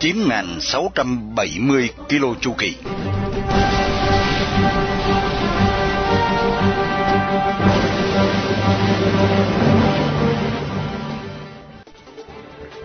9.670 0.00 1.88
km 2.08 2.40
chu 2.40 2.52
kỳ. 2.58 2.76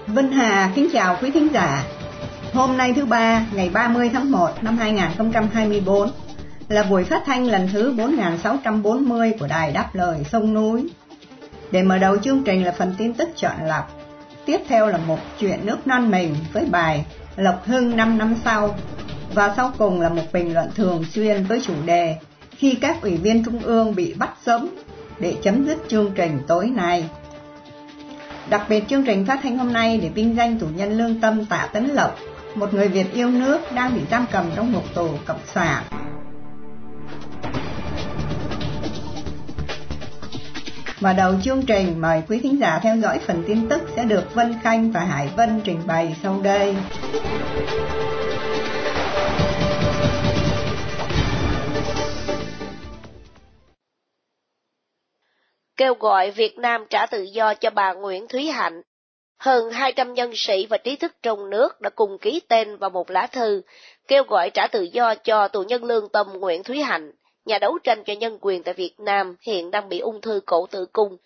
Vinh 0.08 0.32
Hà 0.32 0.72
kính 0.76 0.90
chào 0.94 1.18
quý 1.22 1.32
thính 1.32 1.48
giả. 1.54 1.84
Hôm 2.54 2.78
nay 2.78 2.94
thứ 2.94 3.06
ba, 3.06 3.46
ngày 3.54 3.70
30 3.74 4.10
tháng 4.14 4.32
1 4.32 4.50
năm 4.64 4.78
2024 4.78 6.12
là 6.70 6.84
buổi 6.84 7.04
phát 7.04 7.24
thanh 7.26 7.48
lần 7.48 7.70
thứ 7.74 7.94
4640 7.98 9.34
của 9.40 9.48
Đài 9.48 9.72
Đáp 9.72 9.90
Lời 9.94 10.26
Sông 10.32 10.54
Núi. 10.54 10.90
Để 11.72 11.84
mở 11.84 11.98
đầu 11.98 12.18
chương 12.18 12.44
trình 12.44 12.64
là 12.64 12.72
phần 12.78 12.96
tin 12.98 13.14
tức 13.14 13.30
chọn 13.36 13.56
lọc. 13.68 13.95
Tiếp 14.46 14.62
theo 14.68 14.88
là 14.88 14.98
một 14.98 15.20
chuyện 15.40 15.66
nước 15.66 15.88
non 15.88 16.12
mình 16.12 16.36
với 16.54 16.66
bài 16.66 17.06
Lộc 17.36 17.66
Hưng 17.66 17.98
5 17.98 18.18
năm 18.18 18.36
sau. 18.44 18.76
Và 19.34 19.54
sau 19.56 19.72
cùng 19.78 20.02
là 20.02 20.10
một 20.10 20.24
bình 20.34 20.54
luận 20.54 20.70
thường 20.76 21.06
xuyên 21.12 21.44
với 21.44 21.62
chủ 21.62 21.74
đề 21.86 22.16
Khi 22.52 22.78
các 22.82 23.02
ủy 23.02 23.18
viên 23.18 23.44
trung 23.44 23.60
ương 23.60 23.96
bị 23.96 24.14
bắt 24.14 24.34
sống 24.46 24.70
để 25.20 25.36
chấm 25.42 25.66
dứt 25.66 25.78
chương 25.88 26.12
trình 26.16 26.40
tối 26.48 26.68
nay. 26.76 27.10
Đặc 28.50 28.66
biệt 28.70 28.84
chương 28.88 29.04
trình 29.06 29.26
phát 29.26 29.40
thanh 29.44 29.58
hôm 29.58 29.74
nay 29.74 29.98
để 29.98 30.10
vinh 30.10 30.36
danh 30.36 30.60
tù 30.60 30.68
nhân 30.76 30.98
lương 30.98 31.22
tâm 31.22 31.46
Tạ 31.46 31.70
Tấn 31.74 31.86
Lộc, 31.86 32.20
một 32.56 32.74
người 32.74 32.88
Việt 32.88 33.14
yêu 33.14 33.30
nước 33.30 33.60
đang 33.76 33.96
bị 33.96 34.02
giam 34.12 34.26
cầm 34.32 34.46
trong 34.56 34.72
một 34.72 34.84
tù 34.94 35.10
cộng 35.26 35.40
sản. 35.54 35.84
Và 41.00 41.14
đầu 41.14 41.34
chương 41.44 41.62
trình, 41.68 42.02
mời 42.02 42.24
quý 42.30 42.40
khán 42.44 42.58
giả 42.58 42.80
theo 42.84 42.98
dõi 42.98 43.20
phần 43.20 43.44
tin 43.48 43.70
tức 43.70 43.82
sẽ 43.96 44.06
được 44.06 44.36
Vân 44.36 44.56
Khanh 44.64 44.92
và 44.92 45.00
Hải 45.00 45.30
Vân 45.38 45.62
trình 45.64 45.82
bày 45.88 46.16
sau 46.24 46.42
đây. 46.44 46.76
Kêu 55.78 55.94
gọi 55.94 56.32
Việt 56.32 56.58
Nam 56.58 56.86
trả 56.90 57.06
tự 57.06 57.24
do 57.24 57.54
cho 57.54 57.70
bà 57.70 57.94
Nguyễn 57.94 58.28
Thúy 58.28 58.48
Hạnh. 58.48 58.82
Hơn 59.40 59.72
200 59.72 60.14
nhân 60.14 60.32
sĩ 60.36 60.66
và 60.70 60.78
trí 60.78 60.96
thức 60.96 61.12
trong 61.24 61.50
nước 61.50 61.82
đã 61.82 61.90
cùng 61.90 62.18
ký 62.22 62.42
tên 62.48 62.78
vào 62.78 62.90
một 62.90 63.10
lá 63.10 63.28
thư 63.28 63.62
kêu 64.08 64.24
gọi 64.24 64.50
trả 64.50 64.68
tự 64.68 64.82
do 64.82 65.16
cho 65.16 65.48
tù 65.48 65.64
nhân 65.64 65.84
lương 65.84 66.10
tâm 66.10 66.28
Nguyễn 66.40 66.64
Thúy 66.64 66.82
Hạnh 66.82 67.12
nhà 67.46 67.60
đấu 67.60 67.78
tranh 67.84 68.04
cho 68.04 68.14
nhân 68.14 68.38
quyền 68.42 68.64
tại 68.64 68.74
Việt 68.74 69.00
Nam 69.00 69.36
hiện 69.42 69.72
đang 69.72 69.90
bị 69.90 70.00
ung 70.00 70.22
thư 70.22 70.40
cổ 70.46 70.68
tử 70.72 70.86
cung. 70.94 71.18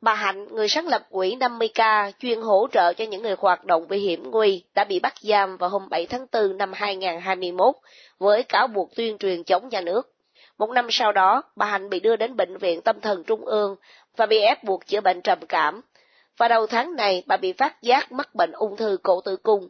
Bà 0.00 0.14
Hạnh, 0.14 0.46
người 0.50 0.68
sáng 0.68 0.88
lập 0.88 1.06
quỹ 1.10 1.36
50K 1.36 2.12
chuyên 2.18 2.40
hỗ 2.40 2.66
trợ 2.72 2.92
cho 2.92 3.04
những 3.04 3.22
người 3.22 3.34
hoạt 3.38 3.64
động 3.64 3.88
bị 3.88 3.98
hiểm 3.98 4.30
nguy, 4.30 4.64
đã 4.74 4.84
bị 4.84 5.00
bắt 5.00 5.14
giam 5.20 5.56
vào 5.56 5.70
hôm 5.70 5.88
7 5.88 6.06
tháng 6.06 6.26
4 6.32 6.56
năm 6.56 6.72
2021 6.72 7.74
với 8.18 8.42
cáo 8.42 8.66
buộc 8.66 8.96
tuyên 8.96 9.18
truyền 9.18 9.44
chống 9.44 9.68
nhà 9.68 9.80
nước. 9.80 10.14
Một 10.58 10.70
năm 10.70 10.86
sau 10.90 11.12
đó, 11.12 11.42
bà 11.56 11.66
Hạnh 11.66 11.90
bị 11.90 12.00
đưa 12.00 12.16
đến 12.16 12.36
Bệnh 12.36 12.56
viện 12.56 12.80
Tâm 12.80 13.00
thần 13.00 13.24
Trung 13.24 13.44
ương 13.44 13.76
và 14.16 14.26
bị 14.26 14.38
ép 14.38 14.64
buộc 14.64 14.86
chữa 14.86 15.00
bệnh 15.00 15.20
trầm 15.20 15.38
cảm. 15.48 15.80
Và 16.36 16.48
đầu 16.48 16.66
tháng 16.66 16.96
này, 16.96 17.22
bà 17.26 17.36
bị 17.36 17.52
phát 17.52 17.82
giác 17.82 18.12
mắc 18.12 18.34
bệnh 18.34 18.52
ung 18.52 18.76
thư 18.76 18.98
cổ 19.02 19.20
tử 19.20 19.36
cung. 19.36 19.68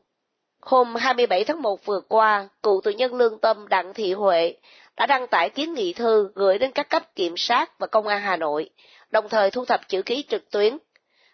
Hôm 0.61 0.95
27 0.95 1.45
tháng 1.45 1.63
1 1.63 1.85
vừa 1.85 2.01
qua, 2.09 2.49
cựu 2.63 2.81
tù 2.81 2.91
nhân 2.91 3.15
lương 3.15 3.39
tâm 3.39 3.69
Đặng 3.69 3.95
Thị 3.95 4.13
Huệ 4.13 4.55
đã 4.97 5.07
đăng 5.07 5.27
tải 5.27 5.51
kiến 5.51 5.75
nghị 5.75 5.93
thư 5.93 6.31
gửi 6.35 6.59
đến 6.59 6.71
các 6.73 6.91
cấp 6.91 7.15
kiểm 7.15 7.35
sát 7.37 7.79
và 7.79 7.87
công 7.87 8.07
an 8.07 8.21
Hà 8.21 8.37
Nội, 8.37 8.71
đồng 9.11 9.29
thời 9.29 9.51
thu 9.51 9.65
thập 9.65 9.89
chữ 9.89 10.03
ký 10.03 10.25
trực 10.29 10.51
tuyến. 10.51 10.79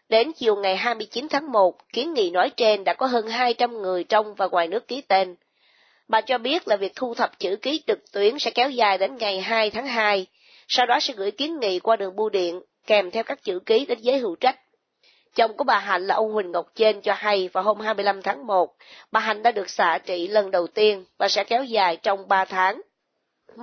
Đến 0.09 0.33
chiều 0.33 0.57
ngày 0.57 0.77
29 0.77 1.29
tháng 1.31 1.53
1, 1.53 1.93
kiến 1.93 2.15
nghị 2.15 2.31
nói 2.31 2.51
trên 2.51 2.85
đã 2.85 2.95
có 2.95 3.07
hơn 3.07 3.29
200 3.29 3.83
người 3.83 4.05
trong 4.05 4.35
và 4.35 4.47
ngoài 4.47 4.69
nước 4.69 4.89
ký 4.89 5.01
tên. 5.01 5.37
Bà 6.09 6.21
cho 6.21 6.39
biết 6.39 6.69
là 6.69 6.77
việc 6.77 6.93
thu 6.97 7.15
thập 7.15 7.39
chữ 7.39 7.57
ký 7.57 7.83
trực 7.87 8.13
tuyến 8.13 8.39
sẽ 8.39 8.51
kéo 8.51 8.71
dài 8.71 8.99
đến 8.99 9.17
ngày 9.17 9.41
2 9.41 9.71
tháng 9.71 9.87
2, 9.87 10.27
sau 10.69 10.87
đó 10.87 11.01
sẽ 11.01 11.15
gửi 11.17 11.31
kiến 11.31 11.61
nghị 11.61 11.81
qua 11.81 11.97
đường 11.97 12.17
bưu 12.17 12.29
điện, 12.29 12.61
kèm 12.87 13.11
theo 13.11 13.23
các 13.23 13.45
chữ 13.45 13.59
ký 13.67 13.87
đến 13.87 13.99
giới 14.01 14.19
hữu 14.19 14.37
trách. 14.37 14.59
Chồng 15.35 15.57
của 15.57 15.65
bà 15.65 15.79
Hạnh 15.79 16.07
là 16.07 16.15
ông 16.15 16.33
Huỳnh 16.33 16.53
Ngọc 16.53 16.67
Trên 16.75 17.01
cho 17.01 17.15
hay 17.17 17.49
vào 17.49 17.65
hôm 17.65 17.81
25 17.81 18.23
tháng 18.23 18.47
1, 18.47 18.75
bà 19.13 19.21
Hạnh 19.21 19.43
đã 19.43 19.53
được 19.53 19.71
xạ 19.71 19.99
trị 19.99 20.29
lần 20.29 20.51
đầu 20.51 20.67
tiên 20.67 21.05
và 21.19 21.29
sẽ 21.29 21.45
kéo 21.45 21.65
dài 21.65 21.97
trong 21.97 22.29
3 22.29 22.45
tháng. 22.45 22.81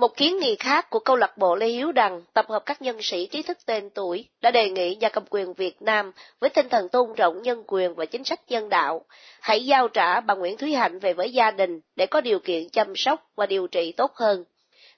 Một 0.00 0.16
kiến 0.16 0.38
nghị 0.38 0.56
khác 0.56 0.90
của 0.90 0.98
câu 0.98 1.16
lạc 1.16 1.38
bộ 1.38 1.54
Lê 1.54 1.66
Hiếu 1.66 1.92
Đằng 1.92 2.22
tập 2.32 2.46
hợp 2.48 2.62
các 2.66 2.82
nhân 2.82 3.02
sĩ 3.02 3.26
trí 3.26 3.42
thức 3.42 3.58
tên 3.66 3.90
tuổi 3.90 4.28
đã 4.42 4.50
đề 4.50 4.70
nghị 4.70 4.94
nhà 4.94 5.08
cầm 5.08 5.24
quyền 5.30 5.54
Việt 5.54 5.82
Nam 5.82 6.12
với 6.40 6.50
tinh 6.50 6.68
thần 6.68 6.88
tôn 6.88 7.10
trọng 7.16 7.42
nhân 7.42 7.64
quyền 7.66 7.94
và 7.94 8.04
chính 8.04 8.24
sách 8.24 8.40
nhân 8.48 8.68
đạo, 8.68 9.04
hãy 9.40 9.66
giao 9.66 9.88
trả 9.88 10.20
bà 10.20 10.34
Nguyễn 10.34 10.56
Thúy 10.56 10.74
Hạnh 10.74 10.98
về 10.98 11.12
với 11.12 11.32
gia 11.32 11.50
đình 11.50 11.80
để 11.96 12.06
có 12.06 12.20
điều 12.20 12.38
kiện 12.38 12.68
chăm 12.68 12.96
sóc 12.96 13.30
và 13.36 13.46
điều 13.46 13.66
trị 13.66 13.92
tốt 13.92 14.14
hơn. 14.14 14.44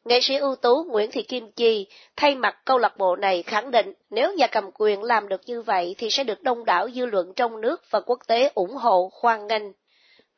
Nghệ 0.04 0.20
sĩ 0.20 0.36
ưu 0.36 0.56
tú 0.56 0.84
Nguyễn 0.90 1.10
Thị 1.10 1.22
Kim 1.22 1.52
Chi 1.52 1.86
thay 2.16 2.34
mặt 2.34 2.56
câu 2.64 2.78
lạc 2.78 2.98
bộ 2.98 3.16
này 3.16 3.42
khẳng 3.42 3.70
định 3.70 3.92
nếu 4.10 4.34
nhà 4.34 4.46
cầm 4.46 4.70
quyền 4.74 5.02
làm 5.02 5.28
được 5.28 5.40
như 5.46 5.62
vậy 5.62 5.94
thì 5.98 6.10
sẽ 6.10 6.24
được 6.24 6.42
đông 6.42 6.64
đảo 6.64 6.88
dư 6.94 7.06
luận 7.06 7.32
trong 7.36 7.60
nước 7.60 7.82
và 7.90 8.00
quốc 8.00 8.18
tế 8.26 8.50
ủng 8.54 8.76
hộ 8.76 9.10
hoan 9.22 9.46
nghênh. 9.46 9.62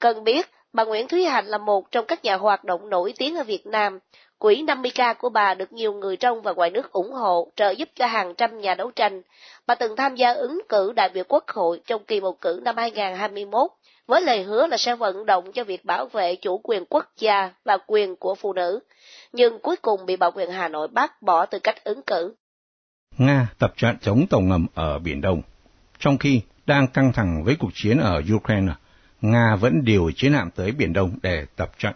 Cần 0.00 0.24
biết, 0.24 0.50
bà 0.72 0.84
Nguyễn 0.84 1.08
Thúy 1.08 1.24
Hạnh 1.24 1.46
là 1.46 1.58
một 1.58 1.90
trong 1.90 2.04
các 2.06 2.24
nhà 2.24 2.36
hoạt 2.36 2.64
động 2.64 2.88
nổi 2.88 3.14
tiếng 3.18 3.36
ở 3.36 3.44
Việt 3.44 3.66
Nam, 3.66 3.98
Quỹ 4.40 4.64
50K 4.66 5.14
của 5.18 5.28
bà 5.28 5.54
được 5.54 5.72
nhiều 5.72 5.92
người 5.92 6.16
trong 6.16 6.42
và 6.42 6.52
ngoài 6.52 6.70
nước 6.70 6.92
ủng 6.92 7.12
hộ, 7.12 7.52
trợ 7.56 7.70
giúp 7.70 7.88
cho 7.94 8.06
hàng 8.06 8.34
trăm 8.34 8.60
nhà 8.60 8.74
đấu 8.74 8.90
tranh. 8.90 9.22
Bà 9.66 9.74
từng 9.74 9.96
tham 9.96 10.14
gia 10.14 10.32
ứng 10.32 10.60
cử 10.68 10.92
đại 10.96 11.08
biểu 11.14 11.24
quốc 11.28 11.44
hội 11.48 11.80
trong 11.86 12.04
kỳ 12.04 12.20
bầu 12.20 12.36
cử 12.40 12.60
năm 12.64 12.76
2021, 12.76 13.70
với 14.06 14.22
lời 14.22 14.42
hứa 14.42 14.66
là 14.66 14.76
sẽ 14.76 14.94
vận 14.96 15.26
động 15.26 15.52
cho 15.52 15.64
việc 15.64 15.84
bảo 15.84 16.06
vệ 16.06 16.36
chủ 16.36 16.60
quyền 16.64 16.84
quốc 16.84 17.06
gia 17.18 17.50
và 17.64 17.78
quyền 17.86 18.16
của 18.16 18.34
phụ 18.34 18.52
nữ, 18.52 18.80
nhưng 19.32 19.58
cuối 19.58 19.76
cùng 19.76 20.06
bị 20.06 20.16
Bảo 20.16 20.30
quyền 20.30 20.50
Hà 20.50 20.68
Nội 20.68 20.88
bác 20.88 21.22
bỏ 21.22 21.46
từ 21.46 21.58
cách 21.58 21.84
ứng 21.84 22.02
cử. 22.02 22.34
Nga 23.18 23.46
tập 23.58 23.72
trận 23.76 23.96
chống 24.00 24.26
tàu 24.30 24.40
ngầm 24.40 24.66
ở 24.74 24.98
Biển 24.98 25.20
Đông. 25.20 25.42
Trong 25.98 26.18
khi 26.18 26.40
đang 26.66 26.86
căng 26.86 27.12
thẳng 27.12 27.44
với 27.44 27.56
cuộc 27.58 27.70
chiến 27.74 27.98
ở 27.98 28.22
Ukraine, 28.34 28.72
Nga 29.20 29.56
vẫn 29.56 29.84
điều 29.84 30.10
chiến 30.16 30.32
hạm 30.32 30.50
tới 30.50 30.72
Biển 30.72 30.92
Đông 30.92 31.18
để 31.22 31.46
tập 31.56 31.70
trận. 31.78 31.92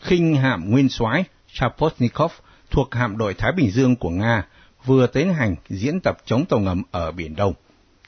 khinh 0.00 0.36
hạm 0.36 0.70
nguyên 0.70 0.88
soái 0.88 1.24
Chapotnikov 1.52 2.32
thuộc 2.70 2.94
hạm 2.94 3.18
đội 3.18 3.34
Thái 3.34 3.52
Bình 3.52 3.70
Dương 3.70 3.96
của 3.96 4.10
Nga 4.10 4.46
vừa 4.84 5.06
tiến 5.06 5.34
hành 5.34 5.56
diễn 5.68 6.00
tập 6.00 6.18
chống 6.24 6.44
tàu 6.44 6.60
ngầm 6.60 6.82
ở 6.90 7.12
Biển 7.12 7.36
Đông. 7.36 7.54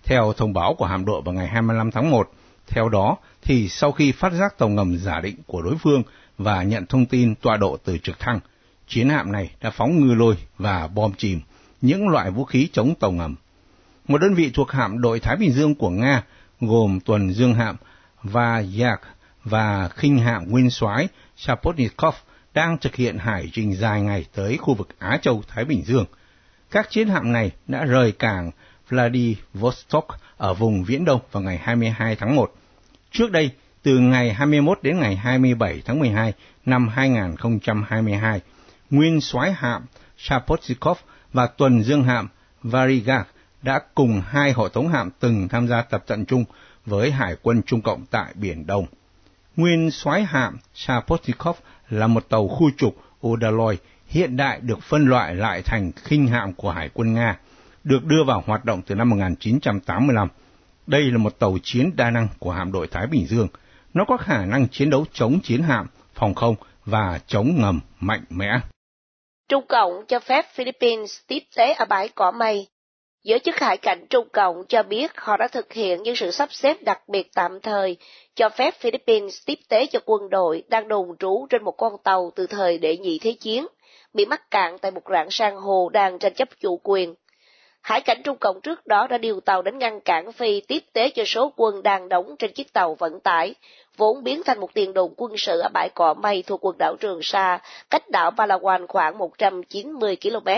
Theo 0.05 0.32
thông 0.37 0.53
báo 0.53 0.75
của 0.75 0.87
hạm 0.87 1.05
đội 1.05 1.22
vào 1.22 1.34
ngày 1.34 1.49
25 1.49 1.91
tháng 1.91 2.10
1, 2.10 2.31
theo 2.66 2.88
đó 2.88 3.16
thì 3.43 3.69
sau 3.69 3.93
khi 3.93 4.12
phát 4.12 4.32
giác 4.32 4.59
tàu 4.59 4.69
ngầm 4.69 4.99
giả 4.99 5.21
định 5.21 5.37
của 5.47 5.62
đối 5.62 5.77
phương 5.78 6.03
và 6.38 6.62
nhận 6.62 6.87
thông 6.87 7.06
tin 7.06 7.34
tọa 7.34 7.56
độ 7.56 7.77
từ 7.84 7.99
trực 7.99 8.19
thăng, 8.19 8.41
chiến 8.88 9.09
hạm 9.09 9.32
này 9.32 9.50
đã 9.61 9.71
phóng 9.71 10.00
ngư 10.00 10.15
lôi 10.15 10.37
và 10.59 10.87
bom 10.87 11.12
chìm 11.19 11.41
những 11.81 12.09
loại 12.09 12.31
vũ 12.31 12.44
khí 12.44 12.69
chống 12.72 12.94
tàu 12.94 13.12
ngầm. 13.12 13.34
Một 14.09 14.19
đơn 14.19 14.34
vị 14.34 14.50
thuộc 14.55 14.71
hạm 14.71 15.00
đội 15.00 15.21
Thái 15.21 15.37
Bình 15.37 15.53
Dương 15.53 15.75
của 15.75 15.91
Nga 15.91 16.22
gồm 16.61 17.00
tuần 17.00 17.32
dương 17.32 17.55
hạm 17.55 17.76
và 18.22 18.62
Yak 18.81 19.00
và 19.44 19.88
khinh 19.88 20.19
hạm 20.19 20.50
nguyên 20.50 20.71
soái 20.71 21.09
Chapotnikov 21.37 22.15
đang 22.55 22.79
thực 22.79 22.97
hiện 22.97 23.19
hải 23.19 23.51
trình 23.53 23.75
dài 23.75 24.03
ngày 24.03 24.27
tới 24.35 24.56
khu 24.56 24.75
vực 24.75 24.89
Á 24.99 25.19
Châu 25.23 25.43
Thái 25.49 25.65
Bình 25.65 25.83
Dương. 25.85 26.06
Các 26.71 26.91
chiến 26.91 27.09
hạm 27.09 27.33
này 27.33 27.51
đã 27.67 27.85
rời 27.85 28.12
cảng 28.12 28.51
Vladivostok 28.89 30.06
ở 30.37 30.55
vùng 30.55 30.85
Viễn 30.85 31.05
Đông 31.05 31.21
vào 31.33 31.43
ngày 31.43 31.59
22 31.62 32.17
tháng 32.17 32.37
1. 32.37 32.55
Trước 33.11 33.31
đây, 33.31 33.51
từ 33.83 33.99
ngày 33.99 34.35
21 34.35 34.79
đến 34.83 35.01
ngày 35.01 35.17
27 35.17 35.83
tháng 35.85 35.99
12 35.99 36.33
năm 36.67 36.89
2022, 36.89 38.41
nguyên 38.91 39.21
soái 39.21 39.53
hạm 39.53 39.87
Shapotsikov 40.19 40.99
và 41.33 41.47
tuần 41.47 41.83
dương 41.83 42.05
hạm 42.05 42.29
Varigak 42.62 43.29
đã 43.62 43.81
cùng 43.95 44.23
hai 44.27 44.53
hộ 44.53 44.69
tống 44.69 44.89
hạm 44.89 45.11
từng 45.21 45.49
tham 45.49 45.69
gia 45.69 45.83
tập 45.83 46.05
trận 46.06 46.25
chung 46.25 46.45
với 46.87 47.11
Hải 47.11 47.37
quân 47.43 47.62
Trung 47.62 47.83
Cộng 47.83 48.06
tại 48.06 48.33
Biển 48.35 48.67
Đông. 48.67 48.87
Nguyên 49.56 49.91
soái 49.91 50.25
hạm 50.25 50.59
Shapotnikov 50.75 51.56
là 51.88 52.06
một 52.06 52.28
tàu 52.28 52.48
khu 52.48 52.70
trục 52.76 52.96
Odaloy 53.26 53.76
hiện 54.06 54.36
đại 54.36 54.60
được 54.60 54.82
phân 54.82 55.06
loại 55.06 55.34
lại 55.34 55.62
thành 55.62 55.92
khinh 55.92 56.26
hạm 56.26 56.52
của 56.52 56.70
Hải 56.70 56.90
quân 56.94 57.14
Nga, 57.14 57.38
được 57.84 58.04
đưa 58.04 58.25
vào 58.26 58.42
hoạt 58.46 58.64
động 58.64 58.82
từ 58.86 58.94
năm 58.94 59.10
1985. 59.10 60.28
Đây 60.86 61.02
là 61.02 61.19
một 61.19 61.38
tàu 61.38 61.58
chiến 61.62 61.90
đa 61.96 62.10
năng 62.10 62.28
của 62.38 62.50
hạm 62.50 62.72
đội 62.72 62.86
Thái 62.86 63.06
Bình 63.06 63.26
Dương. 63.26 63.48
Nó 63.94 64.04
có 64.04 64.16
khả 64.16 64.44
năng 64.44 64.69
chiến 64.69 64.90
đấu 64.90 65.04
chống 65.12 65.40
chiến 65.40 65.62
hạm, 65.62 65.86
phòng 66.14 66.34
không 66.34 66.54
và 66.84 67.20
chống 67.26 67.54
ngầm 67.60 67.81
mạnh 68.00 68.25
mẽ. 68.31 68.60
Trung 69.48 69.64
Cộng 69.69 69.92
cho 70.08 70.20
phép 70.20 70.46
Philippines 70.54 71.19
tiếp 71.26 71.40
tế 71.56 71.72
ở 71.72 71.84
bãi 71.84 72.08
cỏ 72.08 72.32
mây. 72.32 72.66
Giới 73.25 73.38
chức 73.38 73.56
hải 73.56 73.76
cảnh 73.76 74.06
Trung 74.11 74.29
Cộng 74.32 74.65
cho 74.69 74.82
biết 74.82 75.11
họ 75.17 75.37
đã 75.37 75.49
thực 75.49 75.73
hiện 75.73 76.03
những 76.03 76.17
sự 76.17 76.31
sắp 76.31 76.53
xếp 76.53 76.76
đặc 76.82 77.09
biệt 77.09 77.31
tạm 77.35 77.61
thời, 77.61 77.97
cho 78.35 78.49
phép 78.49 78.75
Philippines 78.75 79.38
tiếp 79.47 79.59
tế 79.69 79.87
cho 79.87 79.99
quân 80.05 80.31
đội 80.31 80.62
đang 80.69 80.88
đồn 80.88 81.17
trú 81.19 81.47
trên 81.50 81.65
một 81.65 81.73
con 81.76 81.93
tàu 82.05 82.31
từ 82.37 82.47
thời 82.47 82.79
đệ 82.79 82.97
nhị 82.97 83.19
thế 83.19 83.32
chiến, 83.32 83.67
bị 84.15 84.26
mắc 84.26 84.50
cạn 84.50 84.79
tại 84.79 84.91
một 84.91 85.03
rạn 85.11 85.26
san 85.31 85.56
hô 85.56 85.88
đang 85.88 86.19
tranh 86.19 86.35
chấp 86.35 86.49
chủ 86.61 86.81
quyền. 86.82 87.15
Hải 87.82 88.00
cảnh 88.00 88.23
Trung 88.25 88.37
Cộng 88.41 88.61
trước 88.61 88.87
đó 88.87 89.06
đã 89.06 89.19
điều 89.19 89.41
tàu 89.41 89.62
đến 89.62 89.79
ngăn 89.79 90.00
cản 90.00 90.32
Phi 90.32 90.61
tiếp 90.61 90.82
tế 90.93 91.11
cho 91.11 91.25
số 91.25 91.53
quân 91.56 91.82
đang 91.82 92.09
đóng 92.09 92.37
trên 92.38 92.53
chiếc 92.53 92.73
tàu 92.73 92.94
vận 92.94 93.20
tải, 93.20 93.55
vốn 93.97 94.25
biến 94.25 94.43
thành 94.44 94.61
một 94.61 94.75
tiền 94.75 94.93
đồn 94.93 95.15
quân 95.17 95.32
sự 95.37 95.61
ở 95.61 95.69
bãi 95.75 95.88
cỏ 95.94 96.15
mây 96.15 96.44
thuộc 96.47 96.65
quần 96.65 96.79
đảo 96.79 96.97
Trường 97.00 97.23
Sa, 97.23 97.59
cách 97.91 98.11
đảo 98.11 98.31
Palawan 98.31 98.87
khoảng 98.87 99.19
190 99.19 100.17
km. 100.23 100.49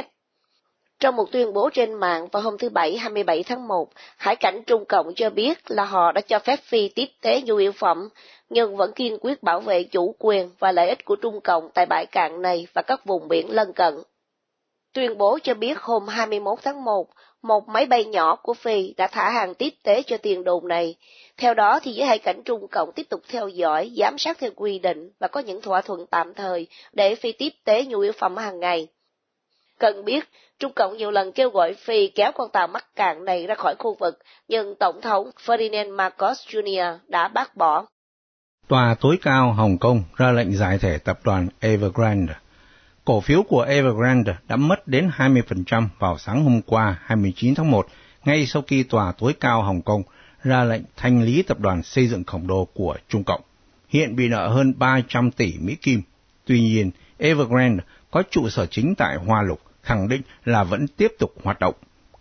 Trong 1.00 1.16
một 1.16 1.32
tuyên 1.32 1.52
bố 1.52 1.70
trên 1.70 1.94
mạng 1.94 2.28
vào 2.32 2.42
hôm 2.42 2.58
thứ 2.58 2.68
Bảy 2.68 2.98
27 2.98 3.42
tháng 3.42 3.68
1, 3.68 3.88
Hải 4.16 4.36
cảnh 4.36 4.62
Trung 4.66 4.84
Cộng 4.84 5.14
cho 5.14 5.30
biết 5.30 5.70
là 5.70 5.84
họ 5.84 6.12
đã 6.12 6.20
cho 6.20 6.38
phép 6.38 6.60
Phi 6.62 6.88
tiếp 6.88 7.06
tế 7.20 7.42
nhu 7.42 7.56
yếu 7.56 7.72
phẩm, 7.72 8.08
nhưng 8.48 8.76
vẫn 8.76 8.92
kiên 8.92 9.18
quyết 9.20 9.42
bảo 9.42 9.60
vệ 9.60 9.82
chủ 9.82 10.14
quyền 10.18 10.50
và 10.58 10.72
lợi 10.72 10.88
ích 10.88 11.04
của 11.04 11.16
Trung 11.16 11.40
Cộng 11.40 11.70
tại 11.74 11.86
bãi 11.86 12.06
cạn 12.06 12.42
này 12.42 12.66
và 12.74 12.82
các 12.82 13.04
vùng 13.04 13.28
biển 13.28 13.50
lân 13.50 13.72
cận. 13.72 13.94
Tuyên 14.92 15.18
bố 15.18 15.38
cho 15.42 15.54
biết 15.54 15.78
hôm 15.78 16.08
21 16.08 16.58
tháng 16.62 16.84
1, 16.84 17.08
một 17.42 17.68
máy 17.68 17.86
bay 17.86 18.04
nhỏ 18.04 18.36
của 18.36 18.54
Phi 18.54 18.94
đã 18.96 19.06
thả 19.06 19.30
hàng 19.30 19.54
tiếp 19.54 19.74
tế 19.82 20.02
cho 20.02 20.16
tiền 20.16 20.44
đồn 20.44 20.68
này. 20.68 20.94
Theo 21.36 21.54
đó 21.54 21.80
thì 21.82 21.92
giới 21.92 22.06
Hải 22.06 22.18
cảnh 22.18 22.42
Trung 22.44 22.68
Cộng 22.70 22.92
tiếp 22.92 23.06
tục 23.08 23.20
theo 23.28 23.48
dõi, 23.48 23.92
giám 23.96 24.18
sát 24.18 24.38
theo 24.38 24.50
quy 24.56 24.78
định 24.78 25.10
và 25.18 25.28
có 25.28 25.40
những 25.40 25.60
thỏa 25.60 25.80
thuận 25.80 26.06
tạm 26.06 26.34
thời 26.34 26.66
để 26.92 27.14
Phi 27.14 27.32
tiếp 27.32 27.52
tế 27.64 27.84
nhu 27.84 28.00
yếu 28.00 28.12
phẩm 28.12 28.36
hàng 28.36 28.60
ngày. 28.60 28.88
Cần 29.78 30.04
biết, 30.04 30.28
Trung 30.58 30.72
Cộng 30.76 30.96
nhiều 30.96 31.10
lần 31.10 31.32
kêu 31.32 31.50
gọi 31.50 31.74
Phi 31.74 32.08
kéo 32.08 32.32
con 32.34 32.50
tàu 32.52 32.66
mắc 32.66 32.84
cạn 32.96 33.24
này 33.24 33.46
ra 33.46 33.54
khỏi 33.54 33.74
khu 33.78 33.96
vực, 34.00 34.18
nhưng 34.48 34.74
Tổng 34.80 35.00
thống 35.00 35.30
Ferdinand 35.46 35.96
Marcos 35.96 36.38
Jr. 36.48 36.98
đã 37.08 37.28
bác 37.28 37.56
bỏ. 37.56 37.86
Tòa 38.68 38.96
tối 39.00 39.18
cao 39.22 39.52
Hồng 39.52 39.78
Kông 39.78 40.02
ra 40.16 40.32
lệnh 40.32 40.52
giải 40.56 40.78
thể 40.78 40.98
tập 40.98 41.18
đoàn 41.24 41.48
Evergrande 41.60 42.34
Cổ 43.06 43.20
phiếu 43.20 43.42
của 43.42 43.62
Evergrande 43.62 44.34
đã 44.48 44.56
mất 44.56 44.88
đến 44.88 45.10
20% 45.16 45.88
vào 45.98 46.18
sáng 46.18 46.44
hôm 46.44 46.60
qua 46.66 46.98
29 47.04 47.54
tháng 47.54 47.70
1, 47.70 47.86
ngay 48.24 48.46
sau 48.46 48.62
khi 48.66 48.82
Tòa 48.82 49.12
tối 49.12 49.34
cao 49.40 49.62
Hồng 49.62 49.82
Kông 49.82 50.02
ra 50.42 50.64
lệnh 50.64 50.82
thanh 50.96 51.22
lý 51.22 51.42
tập 51.42 51.60
đoàn 51.60 51.82
xây 51.82 52.06
dựng 52.06 52.24
khổng 52.24 52.48
lồ 52.48 52.64
của 52.64 52.96
Trung 53.08 53.24
Cộng. 53.24 53.40
Hiện 53.88 54.16
bị 54.16 54.28
nợ 54.28 54.48
hơn 54.48 54.74
300 54.78 55.30
tỷ 55.30 55.54
Mỹ 55.60 55.76
Kim. 55.82 56.02
Tuy 56.46 56.60
nhiên, 56.60 56.90
Evergrande 57.18 57.84
có 58.16 58.22
trụ 58.30 58.48
sở 58.48 58.66
chính 58.66 58.94
tại 58.94 59.16
Hoa 59.16 59.42
Lục, 59.42 59.60
khẳng 59.82 60.08
định 60.08 60.22
là 60.44 60.64
vẫn 60.64 60.88
tiếp 60.88 61.12
tục 61.18 61.34
hoạt 61.42 61.60
động. 61.60 61.74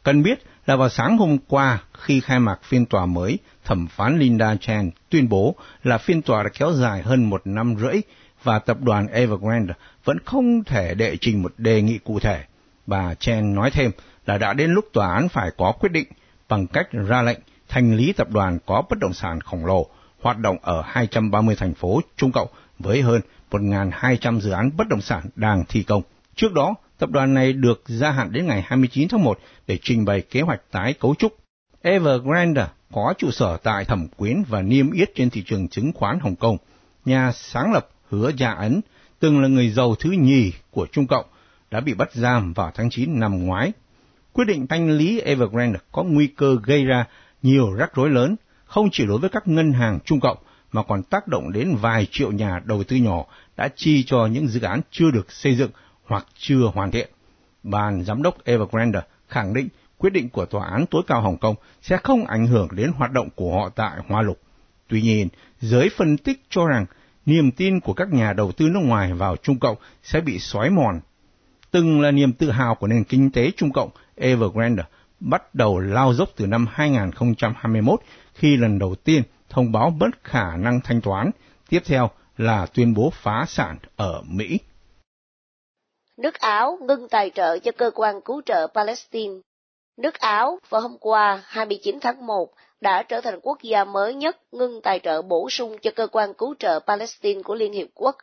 Cần 0.04 0.24
biết 0.24 0.40
là 0.66 0.76
vào 0.76 0.90
sáng 0.90 1.18
hôm 1.18 1.38
qua, 1.48 1.84
khi 1.94 2.20
khai 2.20 2.40
mạc 2.40 2.60
phiên 2.64 2.86
tòa 2.86 3.06
mới, 3.06 3.40
thẩm 3.66 3.88
phán 3.88 4.20
Linda 4.20 4.56
Chen 4.56 4.92
tuyên 5.10 5.30
bố 5.30 5.56
là 5.84 5.98
phiên 5.98 6.22
tòa 6.22 6.44
đã 6.44 6.50
kéo 6.60 6.72
dài 6.72 7.02
hơn 7.02 7.30
một 7.30 7.42
năm 7.46 7.76
rưỡi 7.80 8.02
và 8.44 8.60
tập 8.60 8.78
đoàn 8.82 9.08
Evergrande 9.08 9.74
vẫn 10.04 10.18
không 10.26 10.64
thể 10.64 10.96
đệ 10.96 11.18
trình 11.22 11.42
một 11.42 11.54
đề 11.58 11.82
nghị 11.82 11.98
cụ 11.98 12.20
thể. 12.20 12.44
Bà 12.88 13.14
Chen 13.14 13.56
nói 13.56 13.72
thêm 13.72 13.92
là 14.26 14.38
đã 14.38 14.54
đến 14.54 14.72
lúc 14.72 14.86
tòa 14.94 15.14
án 15.14 15.30
phải 15.30 15.52
có 15.58 15.72
quyết 15.72 15.92
định 15.92 16.08
bằng 16.50 16.68
cách 16.68 16.88
ra 16.92 17.22
lệnh 17.22 17.40
thành 17.68 17.96
lý 17.96 18.14
tập 18.14 18.28
đoàn 18.32 18.58
có 18.66 18.84
bất 18.90 19.00
động 19.00 19.14
sản 19.14 19.42
khổng 19.42 19.66
lồ 19.66 19.88
hoạt 20.22 20.38
động 20.38 20.58
ở 20.62 20.84
230 20.86 21.56
thành 21.56 21.74
phố 21.74 22.02
Trung 22.18 22.32
Cộng 22.32 22.48
với 22.80 23.02
hơn 23.02 23.22
1.200 23.52 24.40
dự 24.40 24.52
án 24.52 24.70
bất 24.78 24.88
động 24.88 25.02
sản 25.02 25.24
đang 25.36 25.64
thi 25.70 25.84
công. 25.84 26.02
Trước 26.36 26.54
đó, 26.54 26.76
tập 26.98 27.10
đoàn 27.10 27.34
này 27.34 27.54
được 27.54 27.84
gia 27.86 28.12
hạn 28.12 28.32
đến 28.32 28.46
ngày 28.46 28.64
29 28.68 29.08
tháng 29.08 29.24
1 29.24 29.40
để 29.68 29.78
trình 29.82 30.06
bày 30.06 30.22
kế 30.22 30.42
hoạch 30.42 30.62
tái 30.72 30.94
cấu 30.94 31.16
trúc. 31.16 31.38
Evergrande 31.82 32.68
có 32.94 33.14
trụ 33.18 33.32
sở 33.32 33.58
tại 33.58 33.86
Thẩm 33.86 34.08
Quyến 34.18 34.44
và 34.44 34.62
niêm 34.62 34.92
yết 34.92 35.16
trên 35.16 35.30
thị 35.30 35.44
trường 35.46 35.68
chứng 35.68 35.92
khoán 35.94 36.20
Hồng 36.20 36.36
Kông. 36.36 36.58
Nhà 37.06 37.32
sáng 37.32 37.74
lập 37.74 37.90
Hứa 38.10 38.32
Gia 38.38 38.52
Ấn, 38.52 38.82
từng 39.20 39.42
là 39.42 39.48
người 39.48 39.70
giàu 39.70 39.96
thứ 39.96 40.12
nhì 40.12 40.52
của 40.72 40.88
Trung 40.92 41.08
Cộng, 41.08 41.26
đã 41.72 41.80
bị 41.80 41.94
bắt 41.94 42.14
giam 42.14 42.54
vào 42.54 42.72
tháng 42.76 42.90
9 42.90 43.20
năm 43.20 43.46
ngoái. 43.46 43.72
Quyết 44.34 44.46
định 44.46 44.68
thanh 44.68 44.90
lý 44.92 45.20
Evergrande 45.20 45.80
có 45.92 46.04
nguy 46.04 46.28
cơ 46.28 46.58
gây 46.64 46.86
ra 46.86 47.06
nhiều 47.42 47.74
rắc 47.74 47.96
rối 47.96 48.10
lớn, 48.10 48.36
không 48.66 48.90
chỉ 48.92 49.06
đối 49.06 49.18
với 49.18 49.30
các 49.30 49.48
ngân 49.48 49.74
hàng 49.74 50.00
Trung 50.06 50.20
Cộng, 50.20 50.38
mà 50.76 50.84
còn 50.84 51.04
tác 51.04 51.28
động 51.28 51.52
đến 51.52 51.76
vài 51.82 52.08
triệu 52.12 52.32
nhà 52.32 52.62
đầu 52.66 52.84
tư 52.84 52.96
nhỏ 52.96 53.26
đã 53.58 53.70
chi 53.76 54.04
cho 54.04 54.26
những 54.26 54.48
dự 54.48 54.62
án 54.62 54.82
chưa 54.92 55.12
được 55.12 55.32
xây 55.32 55.56
dựng 55.56 55.72
hoặc 56.06 56.26
chưa 56.38 56.62
hoàn 56.74 56.92
thiện. 56.92 57.10
Ban 57.64 58.04
giám 58.04 58.24
đốc 58.24 58.44
Evergrande 58.44 59.00
khẳng 59.28 59.54
định 59.54 59.68
quyết 59.98 60.10
định 60.14 60.30
của 60.30 60.46
Tòa 60.46 60.68
án 60.68 60.86
tối 60.92 61.02
cao 61.08 61.22
Hồng 61.22 61.38
Kông 61.38 61.56
sẽ 61.82 61.98
không 61.98 62.26
ảnh 62.26 62.48
hưởng 62.48 62.68
đến 62.72 62.92
hoạt 62.92 63.12
động 63.12 63.30
của 63.36 63.52
họ 63.52 63.70
tại 63.70 63.98
Hoa 64.08 64.22
Lục. 64.22 64.40
Tuy 64.88 65.02
nhiên, 65.02 65.28
giới 65.60 65.90
phân 65.98 66.18
tích 66.18 66.42
cho 66.50 66.68
rằng 66.68 66.86
niềm 67.26 67.52
tin 67.52 67.80
của 67.80 67.94
các 67.94 68.14
nhà 68.14 68.34
đầu 68.34 68.52
tư 68.52 68.70
nước 68.70 68.80
ngoài 68.84 69.14
vào 69.14 69.36
Trung 69.38 69.60
Cộng 69.60 69.78
sẽ 70.04 70.22
bị 70.22 70.40
xói 70.40 70.70
mòn. 70.70 71.00
Từng 71.72 72.02
là 72.02 72.12
niềm 72.12 72.34
tự 72.34 72.52
hào 72.52 72.76
của 72.76 72.88
nền 72.88 73.04
kinh 73.04 73.32
tế 73.32 73.52
Trung 73.58 73.72
Cộng, 73.72 73.90
Evergrande 74.16 74.84
bắt 75.20 75.56
đầu 75.56 75.80
lao 75.80 76.14
dốc 76.14 76.30
từ 76.36 76.48
năm 76.48 76.68
2021 76.72 78.00
khi 78.34 78.58
lần 78.58 78.80
đầu 78.80 78.96
tiên 78.96 79.24
thông 79.56 79.72
báo 79.72 79.94
bất 80.00 80.24
khả 80.24 80.58
năng 80.58 80.80
thanh 80.84 81.02
toán, 81.02 81.32
tiếp 81.70 81.80
theo 81.86 82.10
là 82.38 82.66
tuyên 82.74 82.94
bố 82.94 83.10
phá 83.14 83.46
sản 83.48 83.78
ở 83.96 84.22
Mỹ. 84.28 84.60
Nước 86.18 86.40
Áo 86.40 86.78
ngưng 86.82 87.08
tài 87.10 87.30
trợ 87.30 87.60
cho 87.60 87.72
cơ 87.72 87.92
quan 87.96 88.22
cứu 88.22 88.42
trợ 88.46 88.68
Palestine. 88.74 89.34
Nước 89.98 90.20
Áo 90.20 90.60
vào 90.70 90.82
hôm 90.82 90.98
qua 91.00 91.44
29 91.46 92.00
tháng 92.02 92.26
1 92.26 92.50
đã 92.82 93.04
trở 93.04 93.22
thành 93.22 93.40
quốc 93.42 93.62
gia 93.62 93.84
mới 93.84 94.14
nhất 94.14 94.38
ngưng 94.52 94.82
tài 94.82 95.00
trợ 95.00 95.22
bổ 95.22 95.50
sung 95.50 95.78
cho 95.82 95.92
cơ 95.96 96.08
quan 96.08 96.34
cứu 96.34 96.56
trợ 96.60 96.80
Palestine 96.88 97.42
của 97.42 97.56
Liên 97.56 97.74
Hiệp 97.74 97.88
Quốc, 97.94 98.16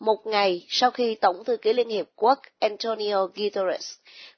một 0.00 0.26
ngày 0.26 0.66
sau 0.68 0.90
khi 0.90 1.14
Tổng 1.14 1.44
thư 1.44 1.56
ký 1.56 1.72
Liên 1.72 1.88
Hiệp 1.88 2.06
Quốc 2.16 2.38
Antonio 2.60 3.26
Guterres 3.26 3.92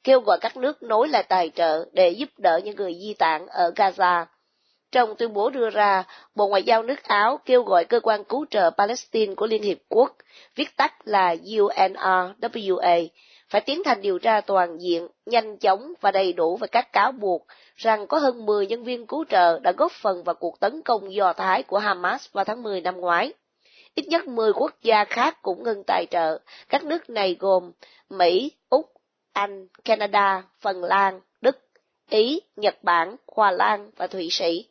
kêu 0.04 0.20
gọi 0.20 0.38
các 0.40 0.56
nước 0.56 0.82
nối 0.82 1.08
lại 1.08 1.22
tài 1.28 1.50
trợ 1.54 1.84
để 1.92 2.10
giúp 2.10 2.28
đỡ 2.38 2.60
những 2.64 2.76
người 2.76 2.94
di 3.00 3.14
tản 3.14 3.46
ở 3.46 3.72
Gaza. 3.76 4.24
Trong 4.92 5.16
tuyên 5.16 5.32
bố 5.32 5.50
đưa 5.50 5.70
ra, 5.70 6.04
Bộ 6.34 6.48
Ngoại 6.48 6.62
giao 6.62 6.82
nước 6.82 7.02
Áo 7.02 7.40
kêu 7.44 7.62
gọi 7.62 7.84
cơ 7.84 8.00
quan 8.00 8.24
cứu 8.24 8.46
trợ 8.50 8.70
Palestine 8.78 9.34
của 9.34 9.46
Liên 9.46 9.62
Hiệp 9.62 9.78
Quốc, 9.88 10.16
viết 10.54 10.76
tắt 10.76 10.94
là 11.04 11.34
UNRWA, 11.34 13.08
phải 13.48 13.60
tiến 13.60 13.82
hành 13.84 14.00
điều 14.00 14.18
tra 14.18 14.40
toàn 14.40 14.78
diện, 14.78 15.08
nhanh 15.26 15.58
chóng 15.58 15.92
và 16.00 16.10
đầy 16.10 16.32
đủ 16.32 16.56
về 16.56 16.68
các 16.68 16.92
cáo 16.92 17.12
buộc 17.12 17.46
rằng 17.76 18.06
có 18.06 18.18
hơn 18.18 18.46
10 18.46 18.66
nhân 18.66 18.84
viên 18.84 19.06
cứu 19.06 19.24
trợ 19.28 19.58
đã 19.58 19.72
góp 19.72 19.92
phần 19.92 20.24
vào 20.24 20.34
cuộc 20.34 20.60
tấn 20.60 20.82
công 20.82 21.14
do 21.14 21.32
Thái 21.32 21.62
của 21.62 21.78
Hamas 21.78 22.32
vào 22.32 22.44
tháng 22.44 22.62
10 22.62 22.80
năm 22.80 23.00
ngoái. 23.00 23.32
Ít 23.94 24.08
nhất 24.08 24.26
10 24.26 24.52
quốc 24.52 24.74
gia 24.82 25.04
khác 25.04 25.42
cũng 25.42 25.62
ngừng 25.62 25.82
tài 25.86 26.06
trợ. 26.10 26.38
Các 26.68 26.84
nước 26.84 27.10
này 27.10 27.36
gồm 27.38 27.72
Mỹ, 28.10 28.52
Úc, 28.68 28.92
Anh, 29.32 29.66
Canada, 29.84 30.42
Phần 30.60 30.84
Lan, 30.84 31.20
Đức, 31.40 31.58
Ý, 32.10 32.40
Nhật 32.56 32.82
Bản, 32.82 33.16
Hòa 33.26 33.50
Lan 33.50 33.90
và 33.96 34.06
Thụy 34.06 34.28
Sĩ. 34.30 34.69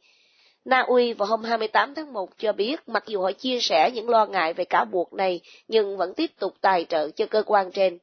Na 0.70 0.80
Uy 0.88 1.14
vào 1.14 1.28
hôm 1.28 1.44
28 1.44 1.96
tháng 1.96 2.14
1 2.14 2.30
cho 2.38 2.54
biết 2.54 2.90
mặc 2.90 3.04
dù 3.08 3.22
họ 3.22 3.32
chia 3.32 3.60
sẻ 3.60 3.92
những 3.94 4.10
lo 4.10 4.26
ngại 4.26 4.54
về 4.54 4.66
cáo 4.66 4.86
buộc 4.86 5.14
này, 5.14 5.42
nhưng 5.68 5.98
vẫn 5.98 6.14
tiếp 6.14 6.32
tục 6.40 6.54
tài 6.62 6.86
trợ 6.90 7.10
cho 7.10 7.26
cơ 7.26 7.44
quan 7.46 7.72
trên. 7.72 7.98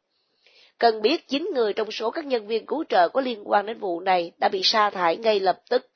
Cần 0.78 1.02
biết 1.02 1.28
9 1.28 1.50
người 1.54 1.72
trong 1.72 1.90
số 1.90 2.10
các 2.10 2.26
nhân 2.26 2.46
viên 2.46 2.66
cứu 2.66 2.84
trợ 2.88 3.08
có 3.08 3.20
liên 3.20 3.50
quan 3.50 3.66
đến 3.66 3.78
vụ 3.78 4.00
này 4.00 4.32
đã 4.38 4.48
bị 4.48 4.60
sa 4.64 4.90
thải 4.90 5.16
ngay 5.16 5.40
lập 5.40 5.60
tức. 5.70 5.86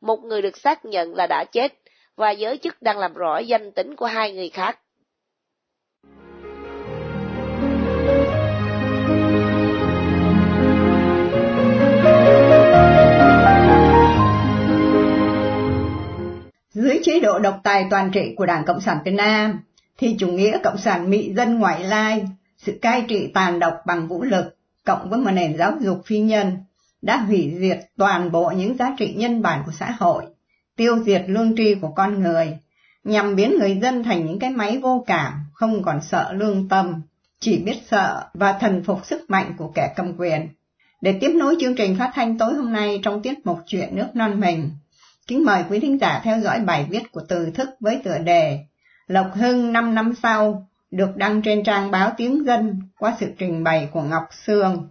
Một 0.00 0.24
người 0.24 0.42
được 0.42 0.56
xác 0.56 0.84
nhận 0.84 1.14
là 1.14 1.26
đã 1.26 1.44
chết, 1.52 1.72
và 2.16 2.30
giới 2.30 2.58
chức 2.58 2.82
đang 2.82 2.98
làm 2.98 3.14
rõ 3.14 3.38
danh 3.38 3.72
tính 3.72 3.96
của 3.96 4.06
hai 4.06 4.32
người 4.32 4.48
khác. 4.48 4.78
Dưới 17.00 17.14
chế 17.14 17.20
độ 17.20 17.38
độc 17.38 17.60
tài 17.64 17.86
toàn 17.90 18.10
trị 18.10 18.34
của 18.36 18.46
Đảng 18.46 18.64
Cộng 18.64 18.80
sản 18.80 18.98
Việt 19.04 19.10
Nam, 19.10 19.60
thì 19.98 20.16
chủ 20.18 20.28
nghĩa 20.28 20.58
Cộng 20.64 20.78
sản 20.78 21.10
Mỹ 21.10 21.32
dân 21.36 21.58
ngoại 21.58 21.84
lai 21.84 22.24
sự 22.58 22.78
cai 22.82 23.04
trị 23.08 23.30
tàn 23.34 23.58
độc 23.58 23.74
bằng 23.86 24.08
vũ 24.08 24.22
lực 24.22 24.56
cộng 24.84 25.10
với 25.10 25.18
một 25.18 25.30
nền 25.30 25.56
giáo 25.56 25.72
dục 25.80 26.02
phi 26.06 26.18
nhân 26.18 26.56
đã 27.02 27.16
hủy 27.16 27.54
diệt 27.58 27.78
toàn 27.96 28.32
bộ 28.32 28.50
những 28.50 28.76
giá 28.76 28.94
trị 28.98 29.14
nhân 29.16 29.42
bản 29.42 29.62
của 29.66 29.72
xã 29.78 29.90
hội, 29.98 30.24
tiêu 30.76 30.98
diệt 31.04 31.24
lương 31.26 31.56
tri 31.56 31.74
của 31.74 31.88
con 31.88 32.22
người, 32.22 32.58
nhằm 33.04 33.36
biến 33.36 33.58
người 33.58 33.78
dân 33.82 34.04
thành 34.04 34.26
những 34.26 34.38
cái 34.38 34.50
máy 34.50 34.78
vô 34.78 35.04
cảm, 35.06 35.32
không 35.52 35.82
còn 35.82 36.00
sợ 36.02 36.32
lương 36.32 36.68
tâm, 36.68 37.02
chỉ 37.38 37.58
biết 37.58 37.76
sợ 37.90 38.24
và 38.34 38.52
thần 38.52 38.82
phục 38.84 39.06
sức 39.06 39.30
mạnh 39.30 39.52
của 39.58 39.72
kẻ 39.74 39.92
cầm 39.96 40.12
quyền. 40.18 40.48
Để 41.00 41.18
tiếp 41.20 41.30
nối 41.34 41.56
chương 41.60 41.76
trình 41.76 41.96
phát 41.98 42.10
thanh 42.14 42.38
tối 42.38 42.54
hôm 42.54 42.72
nay 42.72 43.00
trong 43.02 43.22
tiết 43.22 43.46
mục 43.46 43.58
chuyện 43.66 43.96
nước 43.96 44.08
non 44.14 44.40
mình, 44.40 44.70
kính 45.30 45.44
mời 45.44 45.64
quý 45.70 45.80
thính 45.80 45.98
giả 46.00 46.20
theo 46.24 46.40
dõi 46.40 46.60
bài 46.60 46.86
viết 46.90 47.12
của 47.12 47.20
từ 47.28 47.50
thức 47.50 47.70
với 47.80 48.00
tựa 48.04 48.18
đề 48.18 48.64
Lộc 49.06 49.30
Hưng 49.34 49.72
5 49.72 49.94
năm 49.94 50.12
sau, 50.22 50.68
được 50.90 51.16
đăng 51.16 51.42
trên 51.42 51.64
trang 51.64 51.90
báo 51.90 52.12
Tiếng 52.16 52.46
Dân 52.46 52.80
qua 52.98 53.16
sự 53.20 53.32
trình 53.38 53.64
bày 53.64 53.88
của 53.92 54.02
Ngọc 54.02 54.22
Sương. 54.46 54.88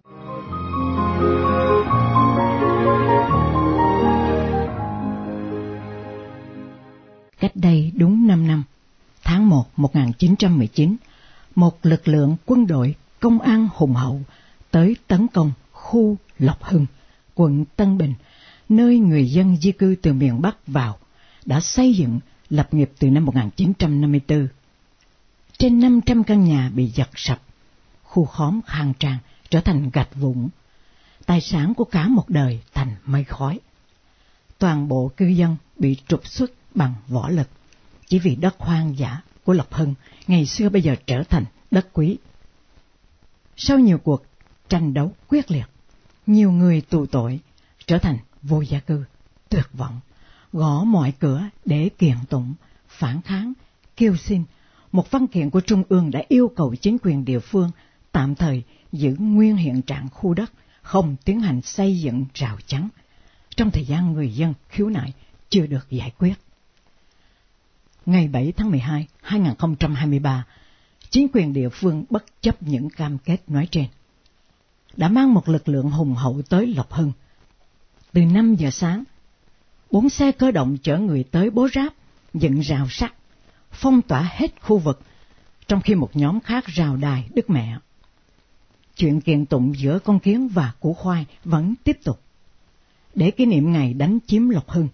Cách 7.40 7.52
đây 7.56 7.92
đúng 7.96 8.28
5 8.28 8.48
năm, 8.48 8.64
tháng 9.24 9.50
1 9.50 9.64
1919, 9.76 10.96
một 11.56 11.78
lực 11.84 12.08
lượng 12.08 12.36
quân 12.46 12.68
đội 12.68 12.96
công 13.20 13.40
an 13.40 13.68
hùng 13.74 13.94
hậu 13.94 14.22
tới 14.72 14.96
tấn 15.08 15.28
công 15.28 15.52
khu 15.72 16.18
Lộc 16.38 16.64
Hưng, 16.64 16.86
quận 17.36 17.66
Tân 17.76 17.98
Bình, 17.98 18.14
nơi 18.70 19.00
người 19.00 19.32
dân 19.32 19.58
di 19.58 19.72
cư 19.72 19.96
từ 20.02 20.14
miền 20.14 20.42
Bắc 20.42 20.68
vào, 20.68 20.98
đã 21.46 21.60
xây 21.60 21.94
dựng 21.94 22.20
lập 22.50 22.74
nghiệp 22.74 22.92
từ 23.00 23.10
năm 23.10 23.26
1954. 23.26 24.48
Trên 25.58 25.80
500 25.80 26.24
căn 26.24 26.44
nhà 26.44 26.72
bị 26.76 26.88
giật 26.88 27.10
sập, 27.16 27.42
khu 28.04 28.26
khóm 28.26 28.62
khang 28.66 28.94
trang 29.00 29.18
trở 29.50 29.62
thành 29.62 29.90
gạch 29.94 30.16
vụn, 30.16 30.50
tài 31.26 31.42
sản 31.42 31.74
của 31.74 31.84
cả 31.84 32.08
một 32.08 32.30
đời 32.30 32.60
thành 32.74 32.96
mây 33.06 33.24
khói. 33.24 33.60
Toàn 34.58 34.88
bộ 34.88 35.12
cư 35.18 35.26
dân 35.26 35.56
bị 35.78 35.98
trục 36.08 36.28
xuất 36.28 36.52
bằng 36.76 36.94
võ 37.08 37.30
lực, 37.30 37.50
chỉ 38.08 38.20
vì 38.20 38.36
đất 38.36 38.56
hoang 38.60 38.98
dã 38.98 39.22
của 39.44 39.54
Lộc 39.54 39.74
Hưng 39.74 39.94
ngày 40.28 40.46
xưa 40.46 40.70
bây 40.70 40.82
giờ 40.82 40.96
trở 41.08 41.24
thành 41.24 41.46
đất 41.72 41.88
quý. 41.94 42.18
Sau 43.58 43.80
nhiều 43.80 43.98
cuộc 43.98 44.26
tranh 44.70 44.94
đấu 44.94 45.12
quyết 45.28 45.52
liệt, 45.52 45.66
nhiều 46.26 46.52
người 46.52 46.82
tù 46.82 47.06
tội 47.06 47.40
trở 47.86 47.98
thành 47.98 48.18
vô 48.42 48.62
gia 48.62 48.80
cư, 48.80 49.04
tuyệt 49.50 49.66
vọng, 49.74 50.00
gõ 50.54 50.84
mọi 50.84 51.14
cửa 51.20 51.44
để 51.66 51.90
kiện 51.98 52.16
tụng, 52.30 52.54
phản 52.88 53.22
kháng, 53.22 53.54
kêu 53.98 54.16
xin. 54.16 54.44
Một 54.92 55.12
văn 55.12 55.28
kiện 55.28 55.50
của 55.50 55.62
Trung 55.62 55.84
ương 55.90 56.12
đã 56.12 56.22
yêu 56.28 56.52
cầu 56.56 56.76
chính 56.76 56.98
quyền 57.04 57.26
địa 57.26 57.40
phương 57.40 57.72
tạm 58.12 58.36
thời 58.36 58.64
giữ 58.92 59.16
nguyên 59.20 59.56
hiện 59.56 59.82
trạng 59.82 60.10
khu 60.10 60.34
đất, 60.34 60.52
không 60.82 61.16
tiến 61.26 61.40
hành 61.40 61.62
xây 61.62 62.00
dựng 62.00 62.26
rào 62.34 62.58
chắn. 62.66 62.90
Trong 63.56 63.72
thời 63.72 63.86
gian 63.86 64.14
người 64.14 64.34
dân 64.34 64.54
khiếu 64.70 64.90
nại 64.90 65.14
chưa 65.50 65.68
được 65.68 65.90
giải 65.90 66.12
quyết. 66.18 66.34
Ngày 68.06 68.28
7 68.28 68.52
tháng 68.52 68.70
12, 68.72 69.08
2023, 69.22 70.46
chính 71.10 71.28
quyền 71.34 71.54
địa 71.54 71.70
phương 71.70 72.06
bất 72.10 72.26
chấp 72.42 72.64
những 72.64 72.90
cam 72.90 73.18
kết 73.18 73.38
nói 73.48 73.68
trên, 73.72 73.86
đã 74.98 75.10
mang 75.10 75.34
một 75.34 75.50
lực 75.50 75.70
lượng 75.70 75.90
hùng 75.90 76.16
hậu 76.16 76.42
tới 76.50 76.68
Lộc 76.68 76.92
Hưng. 76.92 77.12
Từ 78.14 78.22
5 78.22 78.56
giờ 78.56 78.70
sáng, 78.72 79.04
bốn 79.92 80.10
xe 80.10 80.32
cơ 80.32 80.52
động 80.52 80.78
chở 80.84 80.98
người 80.98 81.24
tới 81.24 81.50
bố 81.50 81.68
ráp, 81.76 81.94
dựng 82.34 82.60
rào 82.60 82.88
sắt, 82.90 83.14
phong 83.72 84.02
tỏa 84.02 84.30
hết 84.36 84.62
khu 84.62 84.78
vực, 84.78 85.02
trong 85.68 85.82
khi 85.82 85.96
một 85.96 86.16
nhóm 86.16 86.40
khác 86.40 86.66
rào 86.66 86.98
đài 86.98 87.30
Đức 87.34 87.50
Mẹ. 87.50 87.78
Chuyện 88.96 89.22
kiện 89.22 89.46
tụng 89.46 89.78
giữa 89.78 90.00
con 90.00 90.20
kiến 90.20 90.48
và 90.48 90.72
củ 90.80 90.94
khoai 90.94 91.26
vẫn 91.44 91.74
tiếp 91.84 91.98
tục. 92.04 92.22
Để 93.16 93.32
kỷ 93.32 93.46
niệm 93.46 93.72
ngày 93.72 93.94
đánh 93.94 94.20
chiếm 94.28 94.50
Lộc 94.50 94.70
Hưng, 94.70 94.88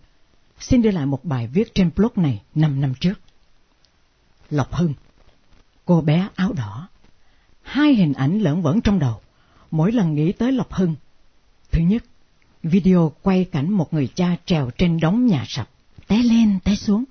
xin 0.60 0.82
đưa 0.82 0.92
lại 0.92 1.06
một 1.06 1.26
bài 1.26 1.48
viết 1.48 1.76
trên 1.76 1.90
blog 1.96 2.12
này 2.16 2.42
5 2.56 2.82
năm 2.82 2.94
trước. 3.00 3.20
Lộc 4.50 4.74
Hưng, 4.74 4.94
cô 5.86 6.02
bé 6.02 6.30
áo 6.36 6.54
đỏ. 6.54 6.88
Hai 7.62 7.94
hình 7.94 8.14
ảnh 8.14 8.40
lẫn 8.40 8.62
vẫn 8.62 8.82
trong 8.82 9.00
đầu, 9.00 9.22
mỗi 9.72 9.92
lần 9.92 10.14
nghĩ 10.14 10.32
tới 10.32 10.52
Lộc 10.52 10.74
Hưng. 10.74 10.96
Thứ 11.72 11.82
nhất, 11.82 12.04
video 12.66 13.12
quay 13.22 13.46
cảnh 13.46 13.72
một 13.72 13.94
người 13.94 14.10
cha 14.16 14.36
trèo 14.46 14.70
trên 14.78 15.00
đống 15.00 15.26
nhà 15.26 15.46
sập, 15.48 15.70
té 16.08 16.24
lên 16.24 16.60
té 16.64 16.76
xuống, 16.76 17.04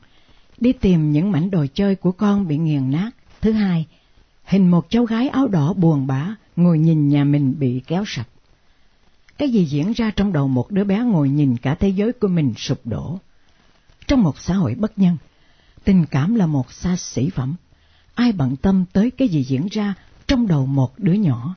đi 0.61 0.73
tìm 0.73 1.13
những 1.13 1.33
mảnh 1.33 1.51
đồ 1.51 1.67
chơi 1.75 1.95
của 1.95 2.13
con 2.13 2.47
bị 2.49 2.57
nghiền 2.57 2.91
nát. 2.91 3.11
Thứ 3.41 3.53
hai, 3.53 3.87
hình 4.45 4.71
một 4.71 4.87
cháu 4.89 5.05
gái 5.05 5.29
áo 5.29 5.49
đỏ 5.49 5.73
buồn 5.73 6.07
bã 6.07 6.35
ngồi 6.57 6.79
nhìn 6.79 7.09
nhà 7.09 7.25
mình 7.25 7.55
bị 7.59 7.83
kéo 7.87 8.05
sập. 8.07 8.29
Cái 9.39 9.49
gì 9.49 9.65
diễn 9.65 9.93
ra 9.93 10.11
trong 10.11 10.33
đầu 10.33 10.49
một 10.49 10.71
đứa 10.71 10.85
bé 10.85 10.99
ngồi 10.99 11.29
nhìn 11.29 11.57
cả 11.57 11.75
thế 11.75 11.89
giới 11.89 12.13
của 12.13 12.29
mình 12.29 12.55
sụp 12.57 12.87
đổ? 12.87 13.19
Trong 14.07 14.23
một 14.23 14.39
xã 14.39 14.55
hội 14.55 14.75
bất 14.75 14.99
nhân, 14.99 15.17
tình 15.85 16.07
cảm 16.07 16.35
là 16.35 16.47
một 16.47 16.73
xa 16.73 16.97
xỉ 16.97 17.31
phẩm. 17.31 17.55
Ai 18.15 18.33
bận 18.33 18.57
tâm 18.57 18.85
tới 18.93 19.11
cái 19.11 19.29
gì 19.29 19.45
diễn 19.45 19.67
ra 19.71 19.95
trong 20.27 20.47
đầu 20.47 20.67
một 20.67 20.99
đứa 20.99 21.13
nhỏ? 21.13 21.55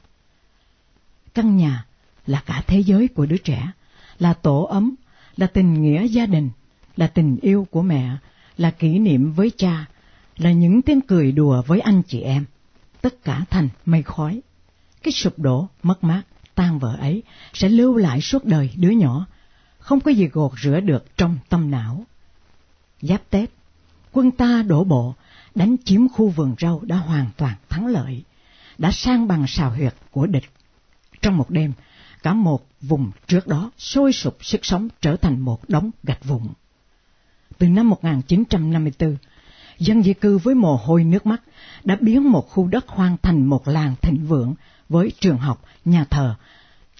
Căn 1.34 1.58
nhà 1.58 1.86
là 2.25 2.44
cả 2.46 2.63
thế 2.68 2.80
giới 2.80 3.08
của 3.08 3.25
đứa 3.25 3.38
trẻ, 3.38 3.72
là 4.20 4.34
tổ 4.34 4.64
ấm, 4.64 4.96
là 5.38 5.48
tình 5.48 5.82
nghĩa 5.82 6.08
gia 6.08 6.26
đình, 6.26 6.50
là 6.96 7.08
tình 7.08 7.38
yêu 7.42 7.68
của 7.72 7.82
mẹ, 7.82 8.10
là 8.58 8.72
kỷ 8.72 9.00
niệm 9.00 9.32
với 9.32 9.52
cha, 9.58 9.86
là 10.38 10.52
những 10.52 10.82
tiếng 10.82 11.02
cười 11.02 11.32
đùa 11.32 11.62
với 11.68 11.80
anh 11.80 12.02
chị 12.08 12.22
em. 12.22 12.46
Tất 13.02 13.24
cả 13.24 13.46
thành 13.50 13.70
mây 13.86 14.04
khói. 14.04 14.42
Cái 15.04 15.12
sụp 15.12 15.40
đổ, 15.40 15.68
mất 15.84 16.04
mát, 16.04 16.22
tan 16.56 16.80
vỡ 16.80 16.96
ấy 17.00 17.24
sẽ 17.54 17.70
lưu 17.70 17.96
lại 17.96 18.22
suốt 18.22 18.46
đời 18.46 18.72
đứa 18.76 18.90
nhỏ, 18.90 19.26
không 19.80 20.00
có 20.00 20.12
gì 20.12 20.28
gột 20.28 20.52
rửa 20.64 20.80
được 20.80 21.18
trong 21.18 21.38
tâm 21.50 21.72
não. 21.72 22.06
Giáp 23.02 23.30
Tết, 23.30 23.50
quân 24.12 24.32
ta 24.32 24.64
đổ 24.68 24.84
bộ, 24.84 25.16
đánh 25.56 25.76
chiếm 25.86 26.10
khu 26.10 26.30
vườn 26.30 26.56
rau 26.60 26.82
đã 26.84 26.96
hoàn 26.96 27.30
toàn 27.38 27.56
thắng 27.70 27.88
lợi, 27.88 28.24
đã 28.78 28.92
sang 28.92 29.28
bằng 29.28 29.48
xào 29.48 29.70
huyệt 29.70 29.96
của 30.12 30.28
địch. 30.28 30.50
Trong 31.22 31.38
một 31.38 31.50
đêm, 31.50 31.74
cả 32.24 32.34
một 32.34 32.68
vùng 32.82 33.12
trước 33.28 33.48
đó 33.48 33.72
sôi 33.78 34.14
sục 34.14 34.46
sức 34.46 34.66
sống 34.66 34.88
trở 35.02 35.16
thành 35.16 35.40
một 35.40 35.70
đống 35.70 35.92
gạch 36.04 36.26
vụn. 36.26 36.48
Từ 37.58 37.68
năm 37.68 37.90
1954, 37.90 39.18
dân 39.80 40.04
di 40.04 40.14
cư 40.14 40.38
với 40.38 40.56
mồ 40.56 40.76
hôi 40.76 41.04
nước 41.04 41.26
mắt 41.26 41.42
đã 41.84 41.98
biến 42.02 42.32
một 42.32 42.50
khu 42.50 42.68
đất 42.68 42.88
hoang 42.88 43.18
thành 43.22 43.46
một 43.46 43.68
làng 43.68 43.96
thịnh 44.02 44.26
vượng 44.28 44.56
với 44.90 45.12
trường 45.20 45.38
học, 45.38 45.66
nhà 45.86 46.06
thờ, 46.06 46.36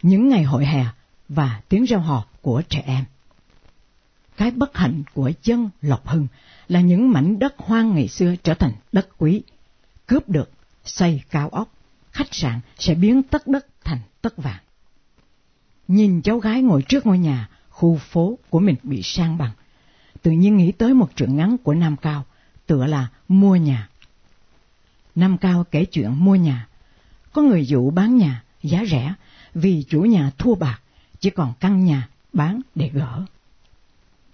những 0.02 0.30
ngày 0.30 0.44
hội 0.44 0.66
hè 0.66 0.86
và 1.30 1.62
tiếng 1.70 1.84
reo 1.84 2.00
hò 2.00 2.26
của 2.42 2.62
trẻ 2.70 2.84
em. 2.86 3.06
Cái 4.38 4.52
bất 4.52 4.78
hạnh 4.78 5.04
của 5.14 5.32
dân 5.44 5.70
Lộc 5.82 6.08
Hưng 6.08 6.28
là 6.68 6.82
những 6.82 7.12
mảnh 7.12 7.40
đất 7.40 7.56
hoang 7.58 7.96
ngày 7.96 8.08
xưa 8.08 8.36
trở 8.44 8.54
thành 8.54 8.72
đất 8.92 9.08
quý, 9.18 9.42
cướp 10.08 10.30
được, 10.30 10.52
xây 10.86 11.22
cao 11.30 11.50
ốc, 11.50 11.70
khách 12.12 12.34
sạn 12.34 12.60
sẽ 12.80 12.94
biến 12.94 13.24
tất 13.24 13.48
đất 13.48 13.66
thành 13.84 14.00
tất 14.22 14.38
vàng. 14.38 14.60
Nhìn 15.88 16.22
cháu 16.22 16.40
gái 16.40 16.62
ngồi 16.62 16.82
trước 16.82 17.06
ngôi 17.06 17.20
nhà, 17.20 17.50
khu 17.70 17.98
phố 17.98 18.38
của 18.50 18.60
mình 18.60 18.76
bị 18.84 19.02
sang 19.04 19.38
bằng, 19.38 19.52
tự 20.22 20.32
nhiên 20.32 20.58
nghĩ 20.58 20.72
tới 20.72 20.94
một 20.94 21.16
truyện 21.16 21.36
ngắn 21.36 21.58
của 21.58 21.74
Nam 21.74 21.96
Cao, 21.98 22.26
tựa 22.66 22.86
là 22.86 23.08
Mua 23.28 23.56
Nhà. 23.56 23.90
Nam 25.18 25.38
Cao 25.38 25.66
kể 25.72 25.86
chuyện 25.86 26.26
mua 26.26 26.36
nhà. 26.36 26.68
Có 27.34 27.42
người 27.42 27.66
dụ 27.66 27.90
bán 27.90 28.18
nhà, 28.18 28.44
giá 28.64 28.86
rẻ, 28.86 29.14
vì 29.54 29.84
chủ 29.90 30.02
nhà 30.02 30.32
thua 30.38 30.56
bạc, 30.56 30.82
chỉ 31.20 31.30
còn 31.30 31.54
căn 31.60 31.86
nhà 31.86 32.10
bán 32.34 32.62
để 32.76 32.90
gỡ. 32.94 33.26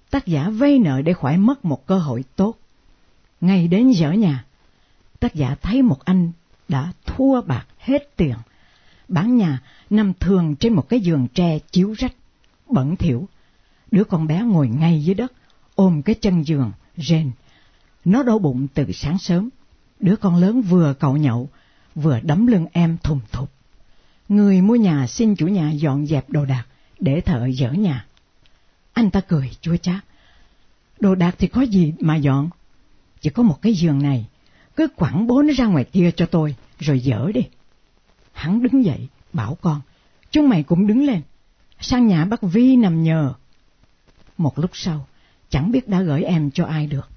Tác 0.09 0.25
giả 0.25 0.49
vay 0.49 0.79
nợ 0.79 1.01
để 1.01 1.13
khỏi 1.13 1.37
mất 1.37 1.65
một 1.65 1.87
cơ 1.87 1.97
hội 1.99 2.23
tốt. 2.35 2.55
Ngày 3.41 3.67
đến 3.67 3.91
dở 3.91 4.11
nhà, 4.11 4.45
tác 5.19 5.35
giả 5.35 5.55
thấy 5.61 5.81
một 5.81 6.05
anh 6.05 6.31
đã 6.67 6.91
thua 7.05 7.41
bạc 7.41 7.65
hết 7.79 8.15
tiền. 8.15 8.35
Bán 9.13 9.37
nhà 9.37 9.61
nằm 9.89 10.13
thường 10.13 10.55
trên 10.55 10.73
một 10.73 10.89
cái 10.89 10.99
giường 10.99 11.27
tre 11.33 11.59
chiếu 11.71 11.93
rách, 11.93 12.13
bẩn 12.69 12.95
thỉu. 12.95 13.27
Đứa 13.91 14.03
con 14.03 14.27
bé 14.27 14.41
ngồi 14.41 14.67
ngay 14.67 15.03
dưới 15.03 15.15
đất, 15.15 15.33
ôm 15.75 16.01
cái 16.01 16.15
chân 16.15 16.43
giường, 16.43 16.71
rên. 16.97 17.31
Nó 18.05 18.23
đau 18.23 18.39
bụng 18.39 18.67
từ 18.73 18.91
sáng 18.91 19.17
sớm. 19.19 19.49
Đứa 19.99 20.15
con 20.15 20.35
lớn 20.35 20.61
vừa 20.61 20.93
cậu 20.93 21.17
nhậu, 21.17 21.49
vừa 21.95 22.19
đấm 22.19 22.47
lưng 22.47 22.65
em 22.71 22.97
thùng 23.03 23.19
thục. 23.31 23.51
Người 24.29 24.61
mua 24.61 24.75
nhà 24.75 25.07
xin 25.07 25.35
chủ 25.35 25.47
nhà 25.47 25.71
dọn 25.71 26.05
dẹp 26.05 26.29
đồ 26.29 26.45
đạc 26.45 26.65
để 26.99 27.21
thợ 27.21 27.49
dỡ 27.51 27.71
nhà. 27.71 28.05
Anh 28.93 29.09
ta 29.09 29.21
cười 29.21 29.51
chua 29.61 29.77
chát. 29.77 30.05
Đồ 30.99 31.15
đạc 31.15 31.35
thì 31.39 31.47
có 31.47 31.61
gì 31.61 31.93
mà 31.99 32.15
dọn? 32.15 32.49
Chỉ 33.21 33.29
có 33.29 33.43
một 33.43 33.61
cái 33.61 33.73
giường 33.73 34.03
này, 34.03 34.25
cứ 34.75 34.87
quẳng 34.95 35.27
bố 35.27 35.41
nó 35.41 35.53
ra 35.53 35.65
ngoài 35.65 35.83
kia 35.83 36.11
cho 36.15 36.25
tôi, 36.25 36.55
rồi 36.79 36.99
dỡ 36.99 37.31
đi. 37.31 37.41
Hắn 38.33 38.63
đứng 38.63 38.85
dậy, 38.85 39.07
bảo 39.33 39.57
con, 39.61 39.81
chúng 40.31 40.49
mày 40.49 40.63
cũng 40.63 40.87
đứng 40.87 41.05
lên, 41.05 41.21
sang 41.79 42.07
nhà 42.07 42.25
bác 42.25 42.41
Vi 42.41 42.75
nằm 42.75 43.03
nhờ. 43.03 43.33
Một 44.37 44.59
lúc 44.59 44.71
sau, 44.73 45.07
chẳng 45.49 45.71
biết 45.71 45.87
đã 45.87 46.01
gửi 46.01 46.23
em 46.23 46.51
cho 46.51 46.65
ai 46.65 46.87
được. 46.87 47.09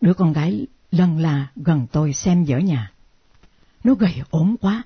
Đứa 0.00 0.14
con 0.14 0.32
gái 0.32 0.66
lần 0.90 1.18
là 1.18 1.46
gần 1.56 1.86
tôi 1.92 2.12
xem 2.12 2.44
dở 2.44 2.58
nhà. 2.58 2.92
Nó 3.84 3.94
gầy 3.94 4.22
ốm 4.30 4.56
quá, 4.60 4.82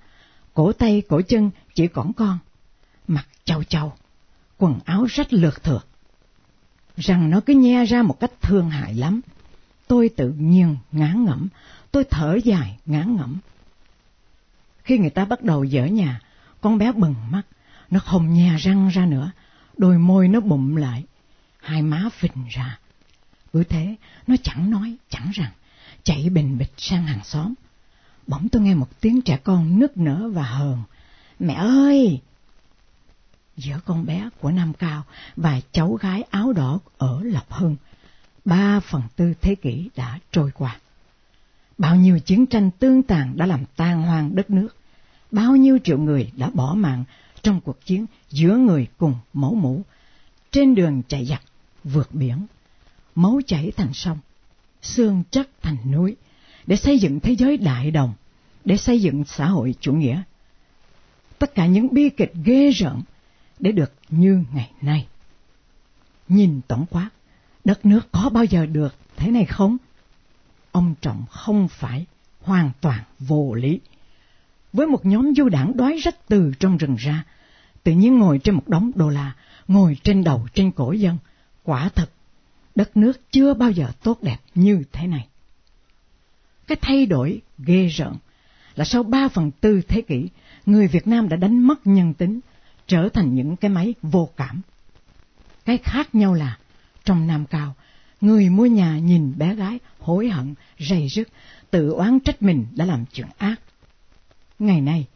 cổ 0.55 0.73
tay 0.73 1.03
cổ 1.09 1.21
chân 1.29 1.51
chỉ 1.75 1.89
còn 1.89 2.13
con, 2.13 2.39
mặt 3.09 3.27
trâu 3.45 3.65
trâu, 3.65 3.93
quần 4.59 4.79
áo 4.85 5.05
rách 5.05 5.33
lượt 5.33 5.63
thượt. 5.63 5.83
Rằng 6.97 7.31
nó 7.31 7.41
cứ 7.41 7.55
nhe 7.55 7.85
ra 7.85 8.03
một 8.03 8.21
cách 8.21 8.33
thương 8.43 8.71
hại 8.71 8.95
lắm. 8.95 9.21
Tôi 9.87 10.09
tự 10.09 10.31
nhiên 10.39 10.77
ngán 10.93 11.25
ngẩm, 11.25 11.49
tôi 11.91 12.05
thở 12.11 12.39
dài 12.45 12.79
ngán 12.87 13.17
ngẩm. 13.17 13.39
Khi 14.85 14.99
người 14.99 15.11
ta 15.11 15.25
bắt 15.25 15.43
đầu 15.43 15.65
dở 15.65 15.85
nhà, 15.85 16.21
con 16.61 16.79
bé 16.79 16.93
bừng 16.93 17.15
mắt, 17.31 17.43
nó 17.91 18.01
không 18.01 18.33
nhe 18.35 18.57
răng 18.57 18.89
ra 18.89 19.07
nữa, 19.07 19.31
đôi 19.77 19.99
môi 19.99 20.29
nó 20.29 20.41
bụng 20.41 20.77
lại, 20.77 21.05
hai 21.61 21.83
má 21.83 22.09
phình 22.13 22.49
ra. 22.51 22.79
Cứ 23.53 23.65
thế, 23.65 23.97
nó 24.27 24.35
chẳng 24.43 24.71
nói, 24.71 24.97
chẳng 25.09 25.31
rằng, 25.35 25.51
chạy 26.03 26.31
bình 26.31 26.59
bịch 26.59 26.73
sang 26.77 27.07
hàng 27.07 27.25
xóm. 27.25 27.55
Bỗng 28.27 28.49
tôi 28.49 28.63
nghe 28.63 28.75
một 28.75 29.01
tiếng 29.01 29.23
trẻ 29.23 29.37
con 29.45 29.79
nức 29.79 29.97
nở 29.97 30.31
và 30.33 30.43
hờn. 30.43 30.83
Mẹ 31.39 31.55
ơi! 31.55 32.21
Giữa 33.57 33.81
con 33.85 34.07
bé 34.07 34.29
của 34.41 34.51
Nam 34.51 34.73
Cao 34.73 35.05
và 35.37 35.61
cháu 35.73 35.93
gái 35.93 36.23
áo 36.31 36.53
đỏ 36.53 36.81
ở 36.99 37.21
Lộc 37.23 37.53
Hưng, 37.53 37.77
ba 38.45 38.81
phần 38.81 39.03
tư 39.17 39.35
thế 39.41 39.55
kỷ 39.55 39.91
đã 39.97 40.19
trôi 40.33 40.51
qua. 40.55 40.79
Bao 41.79 41.97
nhiêu 41.97 42.19
chiến 42.19 42.47
tranh 42.47 42.71
tương 42.79 43.03
tàn 43.03 43.37
đã 43.37 43.47
làm 43.47 43.65
tan 43.77 44.03
hoang 44.03 44.35
đất 44.35 44.51
nước, 44.51 44.77
bao 45.31 45.57
nhiêu 45.57 45.79
triệu 45.85 45.99
người 45.99 46.31
đã 46.37 46.51
bỏ 46.55 46.75
mạng 46.75 47.05
trong 47.43 47.61
cuộc 47.61 47.85
chiến 47.85 48.07
giữa 48.31 48.57
người 48.57 48.87
cùng 48.99 49.15
máu 49.33 49.55
mũ, 49.55 49.83
trên 50.51 50.75
đường 50.75 51.03
chạy 51.09 51.25
giặc, 51.25 51.43
vượt 51.85 52.15
biển, 52.15 52.47
máu 53.15 53.41
chảy 53.47 53.73
thành 53.77 53.93
sông, 53.93 54.19
xương 54.83 55.23
chắc 55.31 55.49
thành 55.63 55.77
núi, 55.93 56.17
để 56.67 56.77
xây 56.77 56.99
dựng 56.99 57.21
thế 57.21 57.37
giới 57.37 57.57
đại 57.57 57.91
đồng, 57.91 58.15
để 58.65 58.77
xây 58.77 59.01
dựng 59.01 59.25
xã 59.25 59.47
hội 59.47 59.75
chủ 59.81 59.93
nghĩa. 59.93 60.23
Tất 61.39 61.55
cả 61.55 61.67
những 61.67 61.95
bi 61.95 62.09
kịch 62.09 62.33
ghê 62.45 62.71
rợn 62.71 63.03
để 63.59 63.73
được 63.73 63.93
như 64.09 64.45
ngày 64.55 64.71
nay. 64.81 65.07
Nhìn 66.29 66.61
tổng 66.69 66.87
quát, 66.91 67.11
đất 67.65 67.87
nước 67.87 68.13
có 68.13 68.31
bao 68.33 68.45
giờ 68.45 68.67
được 68.67 68.95
thế 69.17 69.31
này 69.31 69.45
không? 69.45 69.77
Ông 70.75 70.95
Trọng 71.01 71.25
không 71.31 71.69
phải 71.69 72.07
hoàn 72.41 72.71
toàn 72.81 73.03
vô 73.19 73.55
lý. 73.55 73.81
Với 74.73 74.87
một 74.87 75.07
nhóm 75.07 75.35
du 75.37 75.49
đảng 75.49 75.77
đói 75.77 75.97
rách 76.03 76.29
từ 76.29 76.53
trong 76.59 76.77
rừng 76.77 76.97
ra, 76.99 77.25
tự 77.83 77.93
nhiên 77.93 78.19
ngồi 78.19 78.39
trên 78.39 78.55
một 78.55 78.69
đống 78.69 78.91
đô 78.95 79.09
la, 79.09 79.35
ngồi 79.69 79.97
trên 80.03 80.25
đầu 80.25 80.47
trên 80.55 80.71
cổ 80.71 80.93
dân, 80.93 81.19
quả 81.63 81.89
thật, 81.89 82.11
đất 82.75 82.97
nước 82.97 83.21
chưa 83.31 83.55
bao 83.55 83.71
giờ 83.71 83.89
tốt 84.03 84.23
đẹp 84.23 84.37
như 84.55 84.83
thế 84.93 85.07
này. 85.07 85.29
Cái 86.67 86.77
thay 86.81 87.07
đổi 87.07 87.41
ghê 87.59 87.87
rợn 87.87 88.13
là 88.75 88.85
sau 88.85 89.03
ba 89.03 89.29
phần 89.29 89.51
tư 89.51 89.81
thế 89.89 90.01
kỷ, 90.01 90.29
người 90.67 90.89
Việt 90.89 91.07
Nam 91.07 91.29
đã 91.29 91.37
đánh 91.37 91.67
mất 91.67 91.87
nhân 91.87 92.15
tính, 92.15 92.41
trở 92.87 93.09
thành 93.09 93.35
những 93.35 93.57
cái 93.57 93.71
máy 93.71 93.95
vô 94.03 94.29
cảm. 94.37 94.61
Cái 95.65 95.79
khác 95.79 96.15
nhau 96.15 96.35
là, 96.35 96.59
trong 97.05 97.27
Nam 97.27 97.47
Cao, 97.47 97.75
người 98.25 98.51
mua 98.51 98.67
nhà 98.67 98.99
nhìn 98.99 99.33
bé 99.39 99.55
gái 99.55 99.79
hối 100.01 100.29
hận, 100.29 100.55
rầy 100.79 101.07
rứt, 101.09 101.29
tự 101.71 101.91
oán 101.91 102.21
trách 102.21 102.43
mình 102.43 102.67
đã 102.75 102.85
làm 102.85 103.05
chuyện 103.13 103.27
ác. 103.39 103.57
Ngày 104.59 104.81
nay, 104.81 105.07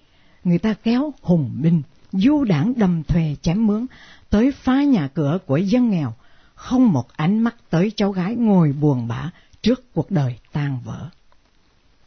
người 0.45 0.59
ta 0.59 0.75
kéo 0.75 1.13
hùng 1.23 1.51
binh, 1.63 1.83
du 2.13 2.45
đảng 2.45 2.73
đầm 2.77 3.03
thuê 3.03 3.37
chém 3.43 3.67
mướn, 3.67 3.87
tới 4.31 4.53
phá 4.53 4.83
nhà 4.83 5.09
cửa 5.09 5.39
của 5.47 5.57
dân 5.57 5.91
nghèo, 5.91 6.15
không 6.55 6.93
một 6.93 7.09
ánh 7.17 7.39
mắt 7.39 7.57
tới 7.71 7.93
cháu 7.97 8.13
gái 8.13 8.35
ngồi 8.35 8.73
buồn 8.73 9.09
bã 9.09 9.31
trước 9.63 9.93
cuộc 9.95 10.11
đời 10.11 10.39
tan 10.53 10.79
vỡ. 10.85 11.09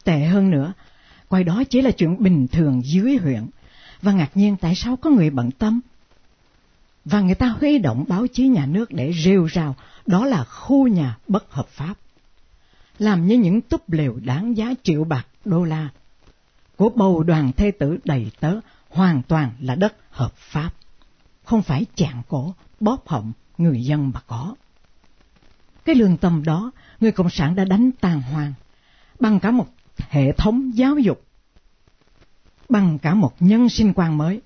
Tệ 0.04 0.20
hơn 0.20 0.52
nữa, 0.52 0.74
coi 1.30 1.44
đó 1.44 1.64
chỉ 1.70 1.82
là 1.82 1.92
chuyện 1.92 2.24
bình 2.24 2.48
thường 2.48 2.82
dưới 2.86 3.18
huyện, 3.18 3.48
và 4.02 4.12
ngạc 4.12 4.38
nhiên 4.38 4.56
tại 4.62 4.76
sao 4.76 4.96
có 4.96 5.10
người 5.10 5.30
bận 5.30 5.52
tâm. 5.52 5.82
Và 7.06 7.22
người 7.22 7.36
ta 7.36 7.48
huy 7.48 7.78
động 7.78 8.06
báo 8.08 8.28
chí 8.28 8.48
nhà 8.48 8.66
nước 8.66 8.92
để 8.92 9.14
rêu 9.24 9.46
rào 9.46 9.76
đó 10.06 10.26
là 10.26 10.44
khu 10.44 10.88
nhà 10.88 11.18
bất 11.28 11.52
hợp 11.52 11.68
pháp. 11.68 11.94
Làm 13.00 13.28
như 13.28 13.36
những 13.36 13.62
túp 13.62 13.92
lều 13.92 14.20
đáng 14.24 14.58
giá 14.58 14.74
triệu 14.84 15.04
bạc 15.04 15.28
đô 15.46 15.64
la 15.64 15.90
của 16.76 16.90
bầu 16.90 17.24
đoàn 17.24 17.52
thê 17.52 17.72
tử 17.72 17.98
đầy 18.04 18.32
tớ 18.40 18.60
hoàn 18.90 19.22
toàn 19.24 19.52
là 19.60 19.76
đất 19.76 19.96
hợp 20.10 20.34
pháp, 20.36 20.72
không 21.44 21.62
phải 21.62 21.86
chạm 21.96 22.22
cổ, 22.28 22.54
bóp 22.80 23.08
họng 23.08 23.32
người 23.58 23.82
dân 23.82 24.12
mà 24.14 24.20
có. 24.28 24.56
Cái 25.86 25.96
lương 25.96 26.18
tâm 26.18 26.44
đó, 26.44 26.72
người 27.00 27.12
Cộng 27.12 27.30
sản 27.30 27.56
đã 27.56 27.66
đánh 27.66 27.92
tàn 28.02 28.22
hoàng 28.22 28.54
bằng 29.20 29.40
cả 29.40 29.52
một 29.52 29.68
hệ 30.10 30.32
thống 30.32 30.72
giáo 30.78 30.98
dục, 30.98 31.24
bằng 32.70 33.00
cả 33.00 33.14
một 33.14 33.36
nhân 33.40 33.70
sinh 33.70 33.94
quan 33.96 34.18
mới, 34.18 34.42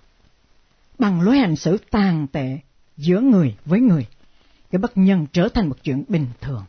bằng 1.00 1.22
lối 1.22 1.38
hành 1.38 1.56
xử 1.56 1.78
tàn 1.92 2.28
tệ 2.28 2.60
giữa 2.98 3.22
người 3.22 3.56
với 3.66 3.80
người. 3.80 4.08
Cái 4.76 4.80
bất 4.80 4.98
nhân 4.98 5.26
trở 5.34 5.50
thành 5.50 5.70
một 5.70 5.84
chuyện 5.84 6.04
bình 6.08 6.28
thường. 6.42 6.66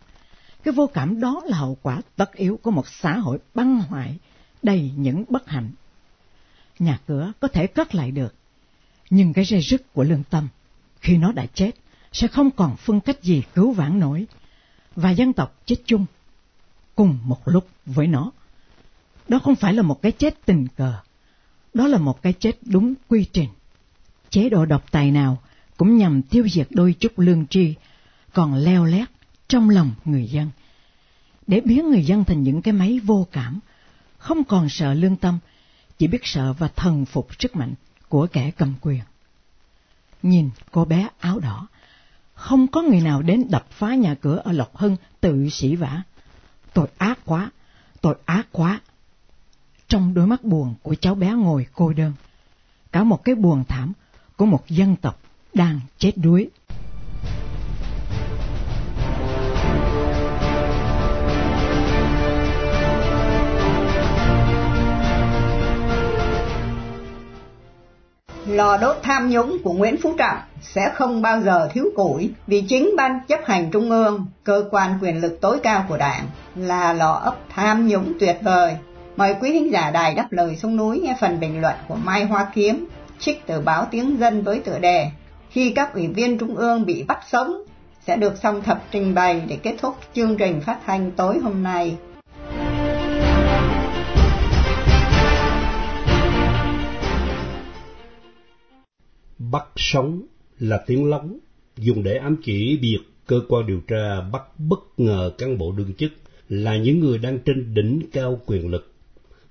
Cái 0.64 0.74
vô 0.74 0.86
cảm 0.94 1.20
đó 1.20 1.42
là 1.44 1.56
hậu 1.56 1.78
quả 1.82 2.00
tất 2.16 2.34
yếu 2.34 2.58
của 2.62 2.70
một 2.70 2.88
xã 2.88 3.16
hội 3.16 3.38
băng 3.54 3.78
hoại, 3.80 4.18
đầy 4.62 4.92
những 4.96 5.24
bất 5.28 5.48
hạnh. 5.48 5.70
Nhà 6.78 7.00
cửa 7.06 7.32
có 7.40 7.48
thể 7.48 7.66
cất 7.66 7.94
lại 7.94 8.10
được, 8.10 8.34
nhưng 9.10 9.32
cái 9.32 9.44
dây 9.44 9.60
rứt 9.60 9.92
của 9.92 10.04
lương 10.04 10.22
tâm, 10.30 10.48
khi 11.00 11.16
nó 11.16 11.32
đã 11.32 11.46
chết, 11.54 11.70
sẽ 12.12 12.28
không 12.28 12.50
còn 12.50 12.76
phương 12.76 13.00
cách 13.00 13.22
gì 13.22 13.42
cứu 13.54 13.72
vãn 13.72 14.00
nổi, 14.00 14.26
và 14.96 15.10
dân 15.10 15.32
tộc 15.32 15.56
chết 15.64 15.76
chung 15.84 16.06
cùng 16.94 17.18
một 17.22 17.40
lúc 17.44 17.68
với 17.86 18.06
nó. 18.06 18.32
Đó 19.28 19.38
không 19.38 19.56
phải 19.56 19.74
là 19.74 19.82
một 19.82 20.02
cái 20.02 20.12
chết 20.12 20.34
tình 20.44 20.66
cờ, 20.76 20.94
đó 21.74 21.86
là 21.86 21.98
một 21.98 22.22
cái 22.22 22.32
chết 22.32 22.58
đúng 22.62 22.94
quy 23.08 23.24
trình. 23.32 23.48
Chế 24.30 24.48
độ 24.48 24.66
độc 24.66 24.92
tài 24.92 25.10
nào 25.10 25.42
cũng 25.76 25.96
nhằm 25.96 26.22
tiêu 26.22 26.48
diệt 26.48 26.66
đôi 26.70 26.94
chút 27.00 27.18
lương 27.18 27.46
tri, 27.46 27.74
còn 28.36 28.54
leo 28.54 28.84
lét 28.84 29.08
trong 29.48 29.70
lòng 29.70 29.90
người 30.04 30.26
dân, 30.26 30.50
để 31.46 31.60
biến 31.60 31.90
người 31.90 32.04
dân 32.04 32.24
thành 32.24 32.42
những 32.42 32.62
cái 32.62 32.72
máy 32.72 33.00
vô 33.04 33.26
cảm, 33.32 33.60
không 34.18 34.44
còn 34.44 34.68
sợ 34.68 34.94
lương 34.94 35.16
tâm, 35.16 35.38
chỉ 35.98 36.06
biết 36.06 36.20
sợ 36.24 36.52
và 36.52 36.68
thần 36.68 37.04
phục 37.04 37.28
sức 37.38 37.56
mạnh 37.56 37.74
của 38.08 38.26
kẻ 38.32 38.50
cầm 38.50 38.74
quyền. 38.80 39.00
Nhìn 40.22 40.50
cô 40.70 40.84
bé 40.84 41.08
áo 41.18 41.38
đỏ, 41.38 41.66
không 42.34 42.66
có 42.66 42.82
người 42.82 43.00
nào 43.00 43.22
đến 43.22 43.44
đập 43.50 43.66
phá 43.70 43.94
nhà 43.94 44.14
cửa 44.14 44.40
ở 44.44 44.52
Lộc 44.52 44.76
Hưng 44.76 44.96
tự 45.20 45.48
sĩ 45.48 45.76
vả. 45.76 46.02
Tội 46.74 46.88
ác 46.98 47.18
quá, 47.24 47.50
tội 48.00 48.16
ác 48.24 48.46
quá. 48.52 48.80
Trong 49.88 50.14
đôi 50.14 50.26
mắt 50.26 50.44
buồn 50.44 50.74
của 50.82 50.94
cháu 50.94 51.14
bé 51.14 51.32
ngồi 51.32 51.66
cô 51.74 51.92
đơn, 51.92 52.12
cả 52.92 53.04
một 53.04 53.24
cái 53.24 53.34
buồn 53.34 53.64
thảm 53.68 53.92
của 54.36 54.46
một 54.46 54.68
dân 54.68 54.96
tộc 54.96 55.20
đang 55.54 55.80
chết 55.98 56.12
đuối. 56.16 56.50
Lò 68.56 68.76
đốt 68.76 68.96
tham 69.02 69.30
nhũng 69.30 69.58
của 69.64 69.72
Nguyễn 69.72 69.96
Phú 70.02 70.14
Trọng 70.18 70.38
sẽ 70.60 70.90
không 70.94 71.22
bao 71.22 71.40
giờ 71.40 71.68
thiếu 71.72 71.84
củi 71.96 72.30
vì 72.46 72.60
chính 72.60 72.94
ban 72.96 73.20
chấp 73.28 73.40
hành 73.44 73.70
trung 73.70 73.90
ương, 73.90 74.26
cơ 74.44 74.64
quan 74.70 74.98
quyền 75.02 75.20
lực 75.20 75.38
tối 75.40 75.58
cao 75.62 75.84
của 75.88 75.96
đảng 75.96 76.26
là 76.56 76.92
lò 76.92 77.12
ấp 77.12 77.36
tham 77.48 77.88
nhũng 77.88 78.12
tuyệt 78.20 78.36
vời. 78.42 78.76
Mời 79.16 79.34
quý 79.40 79.52
thính 79.52 79.72
giả 79.72 79.90
đài 79.90 80.14
đáp 80.14 80.26
lời 80.30 80.56
sông 80.56 80.76
núi 80.76 81.00
nghe 81.00 81.16
phần 81.20 81.40
bình 81.40 81.60
luận 81.60 81.74
của 81.88 81.94
Mai 81.94 82.24
Hoa 82.24 82.46
Kiếm, 82.54 82.88
trích 83.18 83.46
từ 83.46 83.60
báo 83.60 83.86
Tiếng 83.90 84.18
Dân 84.20 84.42
với 84.42 84.58
tựa 84.58 84.78
đề 84.78 85.10
Khi 85.50 85.70
các 85.70 85.94
ủy 85.94 86.06
viên 86.06 86.38
trung 86.38 86.56
ương 86.56 86.86
bị 86.86 87.02
bắt 87.02 87.18
sống 87.30 87.62
sẽ 88.06 88.16
được 88.16 88.34
song 88.42 88.62
thập 88.62 88.82
trình 88.90 89.14
bày 89.14 89.42
để 89.48 89.56
kết 89.62 89.74
thúc 89.80 89.94
chương 90.14 90.36
trình 90.36 90.60
phát 90.60 90.78
thanh 90.86 91.10
tối 91.10 91.38
hôm 91.38 91.62
nay. 91.62 91.96
Bắt 99.56 99.66
sống 99.76 100.22
là 100.58 100.84
tiếng 100.86 101.04
lóng, 101.04 101.38
dùng 101.76 102.02
để 102.02 102.16
ám 102.16 102.36
chỉ 102.44 102.78
việc 102.82 102.98
cơ 103.26 103.40
quan 103.48 103.66
điều 103.66 103.80
tra 103.80 104.20
bắt 104.32 104.42
bất 104.58 104.78
ngờ 104.96 105.32
cán 105.38 105.58
bộ 105.58 105.72
đương 105.72 105.94
chức 105.94 106.12
là 106.48 106.76
những 106.76 107.00
người 107.00 107.18
đang 107.18 107.38
trên 107.38 107.74
đỉnh 107.74 108.00
cao 108.12 108.40
quyền 108.46 108.68
lực. 108.68 108.92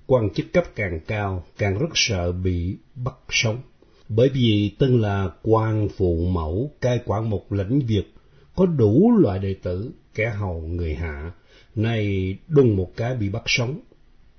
Quan 0.06 0.30
chức 0.30 0.54
cấp 0.54 0.64
càng 0.76 1.00
cao 1.08 1.44
càng 1.58 1.80
rất 1.80 1.90
sợ 1.94 2.32
bị 2.32 2.78
bắt 2.96 3.16
sống, 3.30 3.62
bởi 4.10 4.30
vì 4.30 4.72
tên 4.80 5.02
là 5.02 5.30
quan 5.42 5.90
phụ 5.98 6.26
mẫu 6.26 6.72
cai 6.82 7.00
quản 7.06 7.30
một 7.30 7.52
lĩnh 7.52 7.82
vực 7.90 8.06
có 8.56 8.66
đủ 8.66 9.12
loại 9.20 9.40
đệ 9.40 9.54
tử, 9.54 9.92
kẻ 10.16 10.30
hầu 10.30 10.62
người 10.62 10.96
hạ, 10.96 11.32
nay 11.76 12.36
đùng 12.48 12.76
một 12.76 12.92
cái 12.96 13.16
bị 13.16 13.30
bắt 13.30 13.44
sống. 13.46 13.80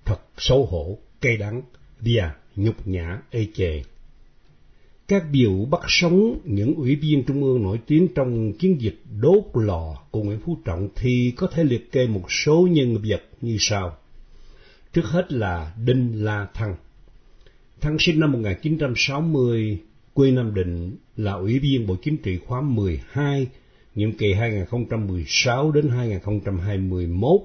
Thật 0.04 0.20
xấu 0.38 0.66
hổ, 0.66 0.98
cay 1.20 1.36
đắng, 1.36 1.62
và 2.00 2.34
nhục 2.56 2.86
nhã 2.88 3.22
ê 3.30 3.46
chề. 3.54 3.82
Các 5.08 5.24
biểu 5.32 5.66
bắt 5.70 5.80
sống 5.88 6.38
những 6.44 6.74
ủy 6.74 6.96
viên 6.96 7.24
trung 7.24 7.42
ương 7.42 7.62
nổi 7.62 7.80
tiếng 7.86 8.08
trong 8.14 8.52
chiến 8.52 8.80
dịch 8.80 8.98
đốt 9.20 9.42
lò 9.54 10.02
của 10.10 10.22
Nguyễn 10.22 10.40
Phú 10.44 10.56
Trọng 10.64 10.88
thì 10.96 11.32
có 11.36 11.46
thể 11.52 11.64
liệt 11.64 11.92
kê 11.92 12.06
một 12.06 12.32
số 12.32 12.68
nhân 12.70 12.98
vật 13.04 13.22
như 13.40 13.56
sau. 13.60 13.96
Trước 14.92 15.04
hết 15.04 15.32
là 15.32 15.74
Đinh 15.84 16.24
La 16.24 16.46
Thăng. 16.54 16.76
Thăng 17.80 17.98
sinh 17.98 18.20
năm 18.20 18.32
1960, 18.32 19.78
quê 20.14 20.30
Nam 20.30 20.54
Định, 20.54 20.96
là 21.16 21.32
ủy 21.32 21.58
viên 21.58 21.86
Bộ 21.86 21.96
Chính 22.02 22.16
trị 22.16 22.38
khóa 22.46 22.60
12, 22.60 23.46
nhiệm 23.94 24.12
kỳ 24.12 24.32
2016 24.32 25.72
đến 25.72 25.88
2021, 25.88 27.40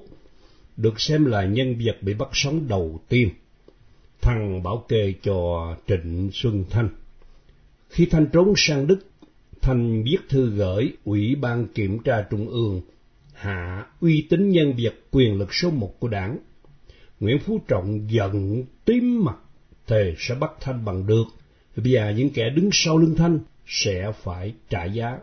được 0.76 1.00
xem 1.00 1.24
là 1.24 1.44
nhân 1.44 1.76
vật 1.84 1.96
bị 2.02 2.14
bắt 2.14 2.28
sống 2.32 2.68
đầu 2.68 3.00
tiên. 3.08 3.28
Thăng 4.20 4.62
bảo 4.62 4.84
kê 4.88 5.14
cho 5.22 5.76
Trịnh 5.88 6.30
Xuân 6.32 6.64
Thanh 6.70 6.88
khi 7.92 8.06
Thanh 8.06 8.26
trốn 8.32 8.54
sang 8.56 8.86
Đức, 8.86 8.98
Thanh 9.60 10.04
viết 10.04 10.18
thư 10.28 10.50
gửi 10.50 10.92
Ủy 11.04 11.34
ban 11.34 11.66
Kiểm 11.68 11.98
tra 11.98 12.26
Trung 12.30 12.48
ương, 12.48 12.80
hạ 13.32 13.86
uy 14.00 14.26
tín 14.30 14.50
nhân 14.50 14.74
vật 14.82 14.94
quyền 15.10 15.38
lực 15.38 15.54
số 15.54 15.70
một 15.70 16.00
của 16.00 16.08
đảng. 16.08 16.38
Nguyễn 17.20 17.38
Phú 17.38 17.60
Trọng 17.68 18.10
giận 18.10 18.64
tím 18.84 19.24
mặt, 19.24 19.36
thề 19.86 20.14
sẽ 20.18 20.34
bắt 20.34 20.50
Thanh 20.60 20.84
bằng 20.84 21.06
được, 21.06 21.24
và 21.76 22.10
những 22.10 22.30
kẻ 22.30 22.50
đứng 22.50 22.68
sau 22.72 22.98
lưng 22.98 23.14
Thanh 23.16 23.38
sẽ 23.66 24.12
phải 24.22 24.54
trả 24.70 24.84
giá. 24.84 25.18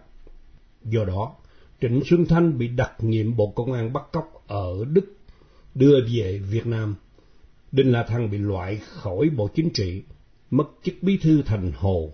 Do 0.84 1.06
đó, 1.06 1.36
Trịnh 1.82 2.02
Xuân 2.06 2.26
Thanh 2.26 2.58
bị 2.58 2.68
đặc 2.68 2.94
nhiệm 3.00 3.36
Bộ 3.36 3.48
Công 3.48 3.74
an 3.74 3.94
bắt 3.94 4.04
cóc 4.12 4.44
ở 4.48 4.86
Đức, 4.94 5.14
đưa 5.76 6.00
về 6.14 6.42
Việt 6.50 6.68
Nam. 6.68 6.96
Đinh 7.72 7.92
La 7.92 8.04
Thăng 8.04 8.32
bị 8.32 8.38
loại 8.38 8.80
khỏi 8.84 9.30
Bộ 9.30 9.48
Chính 9.56 9.70
trị, 9.74 10.04
mất 10.52 10.68
chức 10.84 10.96
bí 11.02 11.18
thư 11.18 11.42
thành 11.42 11.72
Hồ. 11.76 12.14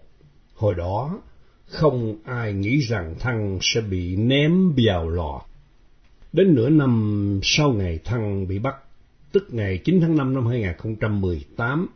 Hồi 0.56 0.76
đó, 0.76 1.22
không 1.66 2.16
ai 2.24 2.54
nghĩ 2.54 2.78
rằng 2.78 3.16
Thăng 3.20 3.58
sẽ 3.62 3.82
bị 3.82 4.16
ném 4.16 4.74
vào 4.78 5.10
lò. 5.10 5.42
Đến 6.34 6.56
nửa 6.56 6.70
năm 6.70 7.40
sau 7.44 7.74
ngày 7.74 8.00
Thăng 8.06 8.48
bị 8.48 8.60
bắt, 8.60 8.76
tức 9.32 9.48
ngày 9.52 9.78
9 9.78 10.02
tháng 10.02 10.18
5 10.18 10.34
năm 10.34 10.48
2018, 10.48 11.88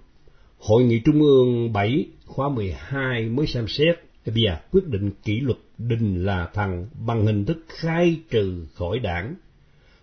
Hội 0.60 0.84
nghị 0.84 1.00
Trung 1.00 1.22
ương 1.22 1.74
7 1.74 2.06
khóa 2.26 2.50
12 2.50 3.30
mới 3.30 3.48
xem 3.48 3.68
xét 3.68 4.00
và 4.26 4.62
quyết 4.72 4.88
định 4.88 5.12
kỷ 5.24 5.40
luật 5.40 5.58
đình 5.78 6.26
là 6.26 6.50
Thăng 6.54 6.88
bằng 7.06 7.26
hình 7.26 7.46
thức 7.46 7.66
khai 7.68 8.20
trừ 8.30 8.66
khỏi 8.74 9.00
đảng. 9.00 9.36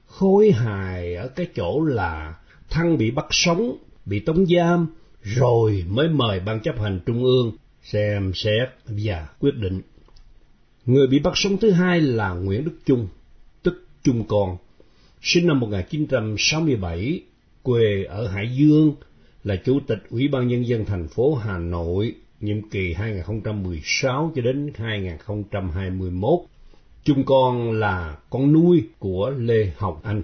Khối 0.06 0.50
hài 0.50 1.14
ở 1.14 1.28
cái 1.28 1.46
chỗ 1.54 1.84
là 1.84 2.34
Thăng 2.70 2.98
bị 2.98 3.10
bắt 3.10 3.26
sống, 3.30 3.76
bị 4.06 4.20
tống 4.20 4.46
giam, 4.46 4.86
rồi 5.22 5.84
mới 5.88 6.08
mời 6.08 6.40
Ban 6.40 6.60
chấp 6.60 6.80
hành 6.80 7.00
Trung 7.06 7.24
ương 7.24 7.52
xem 7.92 8.32
xét 8.34 8.68
và 8.84 9.28
quyết 9.40 9.54
định. 9.54 9.82
Người 10.86 11.06
bị 11.06 11.18
bắt 11.18 11.32
sống 11.36 11.56
thứ 11.56 11.70
hai 11.70 12.00
là 12.00 12.30
Nguyễn 12.34 12.64
Đức 12.64 12.78
Trung, 12.86 13.08
tức 13.62 13.86
Trung 14.02 14.24
Con, 14.28 14.56
sinh 15.22 15.46
năm 15.46 15.60
1967, 15.60 17.20
quê 17.62 18.04
ở 18.08 18.28
Hải 18.28 18.56
Dương, 18.56 18.94
là 19.44 19.56
Chủ 19.56 19.80
tịch 19.86 19.98
Ủy 20.10 20.28
ban 20.28 20.48
Nhân 20.48 20.66
dân 20.66 20.84
thành 20.84 21.08
phố 21.08 21.34
Hà 21.34 21.58
Nội, 21.58 22.14
nhiệm 22.40 22.68
kỳ 22.68 22.92
2016 22.92 24.32
cho 24.36 24.42
đến 24.42 24.72
2021. 24.74 26.40
Trung 27.04 27.24
Con 27.24 27.72
là 27.72 28.16
con 28.30 28.52
nuôi 28.52 28.82
của 28.98 29.30
Lê 29.30 29.72
Hồng 29.76 30.00
Anh. 30.02 30.22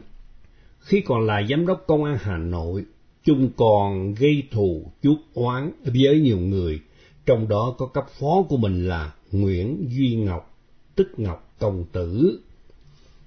Khi 0.80 1.00
còn 1.00 1.26
là 1.26 1.42
giám 1.50 1.66
đốc 1.66 1.84
công 1.86 2.04
an 2.04 2.18
Hà 2.20 2.36
Nội, 2.36 2.84
Trung 3.24 3.50
Con 3.56 4.14
gây 4.14 4.42
thù 4.50 4.92
chuốc 5.02 5.18
oán 5.34 5.70
với 5.84 6.20
nhiều 6.20 6.38
người, 6.38 6.80
trong 7.26 7.48
đó 7.48 7.74
có 7.78 7.86
cấp 7.86 8.04
phó 8.20 8.42
của 8.48 8.56
mình 8.56 8.88
là 8.88 9.12
Nguyễn 9.32 9.86
Duy 9.90 10.14
Ngọc, 10.16 10.58
tức 10.96 11.08
Ngọc 11.16 11.54
Công 11.58 11.84
Tử. 11.92 12.40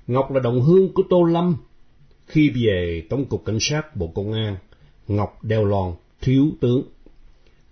Ngọc 0.07 0.31
là 0.31 0.39
đồng 0.39 0.61
hương 0.61 0.93
của 0.93 1.03
Tô 1.09 1.23
Lâm. 1.23 1.55
Khi 2.27 2.49
về 2.49 3.03
Tổng 3.09 3.25
cục 3.25 3.45
Cảnh 3.45 3.57
sát 3.61 3.95
Bộ 3.95 4.07
Công 4.07 4.33
an, 4.33 4.57
Ngọc 5.07 5.43
đeo 5.43 5.65
lon 5.65 5.93
thiếu 6.21 6.45
tướng. 6.61 6.83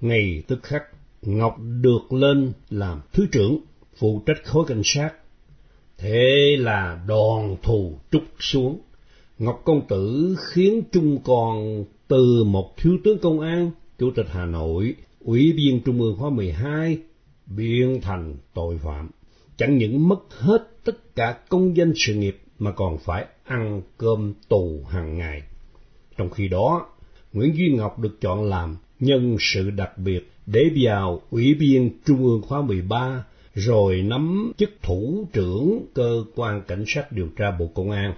Ngày 0.01 0.43
tức 0.47 0.63
khắc, 0.63 0.83
Ngọc 1.21 1.57
được 1.81 2.13
lên 2.13 2.53
làm 2.69 3.01
thứ 3.13 3.27
trưởng, 3.31 3.59
phụ 3.97 4.21
trách 4.25 4.45
khối 4.45 4.65
cảnh 4.67 4.81
sát. 4.83 5.11
Thế 5.97 6.55
là 6.59 7.03
đòn 7.07 7.55
thù 7.63 7.99
trút 8.11 8.23
xuống. 8.39 8.79
Ngọc 9.39 9.61
Công 9.65 9.87
Tử 9.87 10.35
khiến 10.39 10.81
Trung 10.91 11.17
còn 11.23 11.85
từ 12.07 12.43
một 12.43 12.77
thiếu 12.77 12.97
tướng 13.03 13.19
công 13.19 13.39
an, 13.39 13.71
chủ 13.99 14.11
tịch 14.15 14.27
Hà 14.29 14.45
Nội, 14.45 14.95
ủy 15.23 15.53
viên 15.53 15.81
Trung 15.85 16.01
ương 16.01 16.17
khóa 16.17 16.29
12, 16.29 16.97
biến 17.45 17.99
thành 18.01 18.35
tội 18.53 18.77
phạm. 18.77 19.09
Chẳng 19.57 19.77
những 19.77 20.07
mất 20.09 20.19
hết 20.29 20.69
tất 20.83 21.15
cả 21.15 21.37
công 21.49 21.77
danh 21.77 21.93
sự 21.95 22.13
nghiệp 22.13 22.39
mà 22.59 22.71
còn 22.71 22.97
phải 22.97 23.25
ăn 23.43 23.81
cơm 23.97 24.33
tù 24.49 24.79
hàng 24.89 25.17
ngày. 25.17 25.41
Trong 26.17 26.29
khi 26.29 26.47
đó, 26.47 26.87
Nguyễn 27.33 27.55
Duy 27.55 27.71
Ngọc 27.71 27.99
được 27.99 28.21
chọn 28.21 28.43
làm 28.43 28.77
nhân 28.99 29.37
sự 29.39 29.69
đặc 29.69 29.97
biệt 29.97 30.31
để 30.45 30.61
vào 30.83 31.21
Ủy 31.29 31.53
viên 31.53 31.89
Trung 32.05 32.23
ương 32.23 32.41
khóa 32.41 32.61
13, 32.61 33.23
rồi 33.55 34.01
nắm 34.01 34.51
chức 34.57 34.69
thủ 34.81 35.27
trưởng 35.33 35.85
cơ 35.93 36.23
quan 36.35 36.61
cảnh 36.67 36.83
sát 36.87 37.11
điều 37.11 37.27
tra 37.37 37.51
Bộ 37.59 37.67
Công 37.67 37.91
an. 37.91 38.13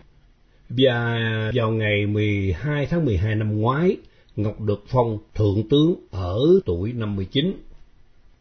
Và 0.70 1.18
vào 1.56 1.72
ngày 1.72 2.06
12 2.06 2.86
tháng 2.86 3.06
12 3.06 3.36
năm 3.36 3.58
ngoái, 3.58 3.98
Ngọc 4.36 4.62
được 4.62 4.84
phong 4.88 5.18
thượng 5.36 5.70
tướng 5.70 5.96
ở 6.12 6.40
tuổi 6.66 6.94
59. 6.94 7.54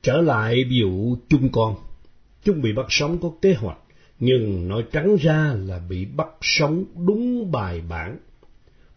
Trở 0.03 0.21
lại 0.21 0.65
vụ 0.81 1.17
chung 1.29 1.49
con, 1.53 1.75
chúng 2.45 2.63
bị 2.63 2.73
bắt 2.73 2.87
sống 2.89 3.19
có 3.23 3.33
kế 3.43 3.55
hoạch, 3.55 3.79
nhưng 4.21 4.69
nói 4.69 4.85
trắng 4.93 5.17
ra 5.21 5.55
là 5.67 5.81
bị 5.89 6.05
bắt 6.05 6.29
sống 6.43 6.85
đúng 7.07 7.53
bài 7.53 7.81
bản. 7.89 8.19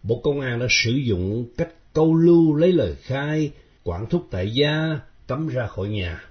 Bộ 0.04 0.22
Công 0.24 0.42
an 0.42 0.60
đã 0.60 0.68
sử 0.70 0.92
dụng 0.92 1.46
cách 1.58 1.94
câu 1.94 2.16
lưu 2.16 2.56
lấy 2.56 2.72
lời 2.72 2.96
khai, 3.02 3.52
quản 3.84 4.06
thúc 4.10 4.28
tại 4.32 4.52
gia, 4.54 5.00
cấm 5.28 5.48
ra 5.48 5.68
khỏi 5.68 5.88
nhà. 5.88 6.22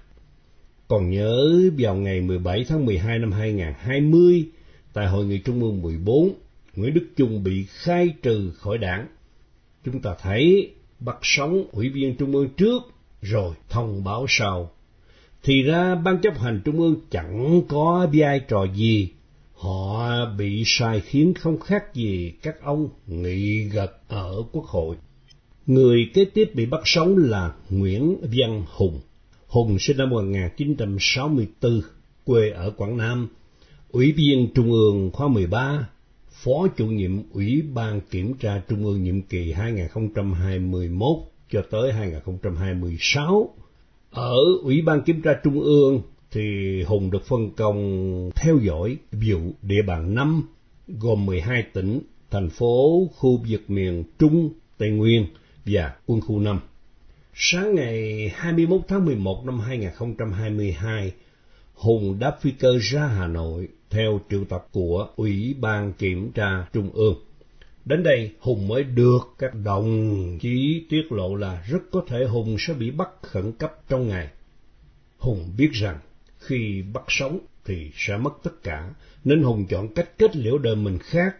Còn 0.87 1.09
nhớ 1.09 1.59
vào 1.77 1.95
ngày 1.95 2.21
17 2.21 2.65
tháng 2.67 2.85
12 2.85 3.19
năm 3.19 3.31
2020, 3.31 4.45
tại 4.93 5.07
Hội 5.07 5.25
nghị 5.25 5.37
Trung 5.37 5.61
ương 5.61 5.81
14, 5.81 6.33
Nguyễn 6.75 6.93
Đức 6.93 7.07
Chung 7.17 7.43
bị 7.43 7.65
khai 7.69 8.13
trừ 8.21 8.51
khỏi 8.57 8.77
đảng. 8.77 9.07
Chúng 9.91 10.01
ta 10.01 10.15
thấy 10.21 10.71
bắt 10.99 11.17
sống 11.21 11.63
ủy 11.71 11.89
viên 11.89 12.15
Trung 12.15 12.31
ương 12.31 12.49
trước, 12.57 12.83
rồi 13.21 13.53
thông 13.69 14.03
báo 14.03 14.25
sau. 14.29 14.71
Thì 15.43 15.61
ra 15.61 15.95
ban 15.95 16.21
chấp 16.21 16.39
hành 16.39 16.61
Trung 16.65 16.79
ương 16.79 16.95
chẳng 17.11 17.61
có 17.67 18.07
vai 18.13 18.39
trò 18.39 18.65
gì, 18.75 19.09
họ 19.53 20.25
bị 20.37 20.63
sai 20.65 20.99
khiến 20.99 21.33
không 21.33 21.59
khác 21.59 21.93
gì 21.93 22.33
các 22.41 22.61
ông 22.61 22.89
nghị 23.07 23.63
gật 23.63 23.91
ở 24.07 24.43
quốc 24.51 24.65
hội. 24.65 24.95
Người 25.65 26.09
kế 26.13 26.25
tiếp 26.25 26.51
bị 26.53 26.65
bắt 26.65 26.81
sống 26.85 27.17
là 27.17 27.53
Nguyễn 27.69 28.15
Văn 28.21 28.63
Hùng. 28.67 28.99
Hùng 29.47 29.79
sinh 29.79 29.97
năm 29.97 30.09
1964, 30.09 31.81
quê 32.25 32.49
ở 32.49 32.71
Quảng 32.77 32.97
Nam, 32.97 33.27
Ủy 33.91 34.11
viên 34.11 34.53
Trung 34.55 34.71
ương 34.71 35.11
khóa 35.13 35.27
13, 35.27 35.89
Phó 36.43 36.67
chủ 36.77 36.85
nhiệm 36.85 37.29
Ủy 37.31 37.61
ban 37.73 38.01
Kiểm 38.01 38.33
tra 38.33 38.61
Trung 38.69 38.85
ương 38.85 39.03
nhiệm 39.03 39.21
kỳ 39.21 39.51
2021 39.51 41.17
cho 41.51 41.61
tới 41.71 41.93
2026. 41.93 43.49
Ở 44.11 44.35
Ủy 44.63 44.81
ban 44.81 45.01
Kiểm 45.01 45.21
tra 45.21 45.31
Trung 45.43 45.61
ương 45.61 46.01
thì 46.31 46.41
Hùng 46.83 47.11
được 47.11 47.25
phân 47.25 47.51
công 47.51 48.29
theo 48.35 48.57
dõi 48.57 48.97
vụ 49.11 49.39
địa 49.61 49.81
bàn 49.87 50.15
5 50.15 50.43
gồm 50.87 51.25
12 51.25 51.63
tỉnh, 51.73 52.01
thành 52.31 52.49
phố, 52.49 53.07
khu 53.15 53.43
vực 53.49 53.61
miền 53.67 54.03
Trung, 54.19 54.49
Tây 54.77 54.89
Nguyên 54.89 55.25
và 55.65 55.95
quân 56.05 56.21
khu 56.21 56.39
5. 56.39 56.59
Sáng 57.33 57.75
ngày 57.75 58.29
21 58.35 58.81
tháng 58.87 59.05
11 59.05 59.45
năm 59.45 59.59
2022, 59.59 61.11
Hùng 61.77 62.19
đáp 62.19 62.37
phi 62.41 62.51
cơ 62.51 62.77
ra 62.81 63.07
Hà 63.07 63.27
Nội 63.27 63.67
theo 63.89 64.19
triệu 64.29 64.45
tập 64.45 64.67
của 64.71 65.07
Ủy 65.15 65.55
ban 65.59 65.93
Kiểm 65.93 66.31
tra 66.31 66.65
Trung 66.73 66.89
ương. 66.93 67.15
Đến 67.85 68.03
đây, 68.03 68.31
Hùng 68.39 68.67
mới 68.67 68.83
được 68.83 69.19
các 69.37 69.51
đồng 69.63 70.37
chí 70.41 70.85
tiết 70.89 71.11
lộ 71.11 71.35
là 71.35 71.63
rất 71.69 71.79
có 71.91 72.01
thể 72.07 72.25
Hùng 72.25 72.55
sẽ 72.59 72.73
bị 72.73 72.91
bắt 72.91 73.09
khẩn 73.21 73.51
cấp 73.51 73.73
trong 73.89 74.07
ngày. 74.07 74.27
Hùng 75.17 75.53
biết 75.57 75.69
rằng 75.73 75.99
khi 76.37 76.83
bắt 76.93 77.03
sống 77.07 77.39
thì 77.65 77.91
sẽ 77.95 78.17
mất 78.17 78.33
tất 78.43 78.63
cả, 78.63 78.93
nên 79.23 79.43
Hùng 79.43 79.65
chọn 79.69 79.87
cách 79.93 80.17
kết 80.17 80.35
liễu 80.35 80.57
đời 80.57 80.75
mình 80.75 80.97
khác, 80.99 81.35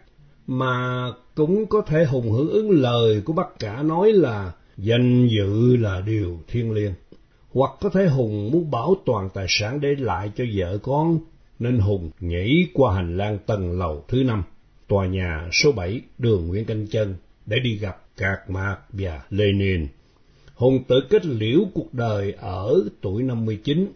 mà 0.46 1.06
cũng 1.34 1.66
có 1.66 1.80
thể 1.80 2.04
Hùng 2.04 2.30
hưởng 2.30 2.50
ứng 2.50 2.70
lời 2.70 3.22
của 3.24 3.32
bác 3.32 3.58
cả 3.58 3.82
nói 3.82 4.12
là 4.12 4.52
danh 4.76 5.28
dự 5.28 5.76
là 5.76 6.00
điều 6.00 6.38
thiêng 6.48 6.72
liêng. 6.72 6.94
Hoặc 7.52 7.70
có 7.80 7.90
thể 7.90 8.06
Hùng 8.06 8.50
muốn 8.50 8.70
bảo 8.70 8.96
toàn 9.06 9.28
tài 9.34 9.46
sản 9.48 9.80
để 9.80 9.88
lại 9.98 10.30
cho 10.36 10.44
vợ 10.54 10.78
con, 10.78 11.18
nên 11.58 11.78
Hùng 11.78 12.10
nhảy 12.20 12.66
qua 12.74 12.94
hành 12.94 13.16
lang 13.16 13.38
tầng 13.46 13.78
lầu 13.78 14.04
thứ 14.08 14.24
năm, 14.24 14.42
tòa 14.88 15.06
nhà 15.06 15.48
số 15.52 15.72
7 15.72 16.00
đường 16.18 16.48
Nguyễn 16.48 16.64
Canh 16.64 16.86
Chân 16.86 17.14
để 17.46 17.56
đi 17.64 17.76
gặp 17.76 18.02
Cạc 18.16 18.50
Mạc 18.50 18.76
và 18.88 19.22
Lenin. 19.30 19.86
Hùng 20.54 20.84
tự 20.88 21.00
kết 21.10 21.26
liễu 21.26 21.60
cuộc 21.74 21.94
đời 21.94 22.32
ở 22.32 22.74
tuổi 23.00 23.22
59. 23.22 23.92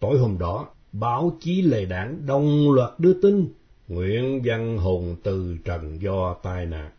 Tối 0.00 0.18
hôm 0.18 0.38
đó, 0.38 0.68
báo 0.92 1.36
chí 1.40 1.62
lề 1.62 1.84
đảng 1.84 2.26
đồng 2.26 2.72
loạt 2.72 2.90
đưa 2.98 3.14
tin 3.22 3.48
Nguyễn 3.88 4.42
Văn 4.44 4.78
Hùng 4.78 5.16
từ 5.22 5.56
trần 5.64 6.02
do 6.02 6.34
tai 6.42 6.66
nạn. 6.66 6.90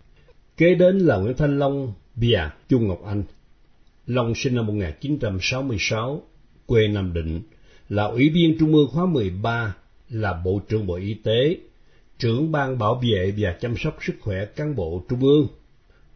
Kế 0.57 0.75
đến 0.75 0.97
là 0.97 1.17
Nguyễn 1.17 1.37
Thanh 1.37 1.59
Long 1.59 1.93
và 2.15 2.51
Chu 2.69 2.79
Ngọc 2.79 3.05
Anh. 3.05 3.23
Long 4.07 4.35
sinh 4.35 4.55
năm 4.55 4.65
1966, 4.65 6.21
quê 6.65 6.87
Nam 6.87 7.13
Định, 7.13 7.41
là 7.89 8.03
ủy 8.03 8.29
viên 8.29 8.57
Trung 8.59 8.73
ương 8.73 8.87
khóa 8.91 9.05
13, 9.05 9.75
là 10.09 10.41
Bộ 10.45 10.61
trưởng 10.69 10.87
Bộ 10.87 10.95
Y 10.95 11.13
tế, 11.13 11.57
trưởng 12.19 12.51
ban 12.51 12.77
bảo 12.77 13.01
vệ 13.03 13.33
và 13.37 13.57
chăm 13.61 13.77
sóc 13.77 13.97
sức 14.01 14.13
khỏe 14.19 14.45
cán 14.45 14.75
bộ 14.75 15.03
Trung 15.09 15.21
ương. 15.21 15.47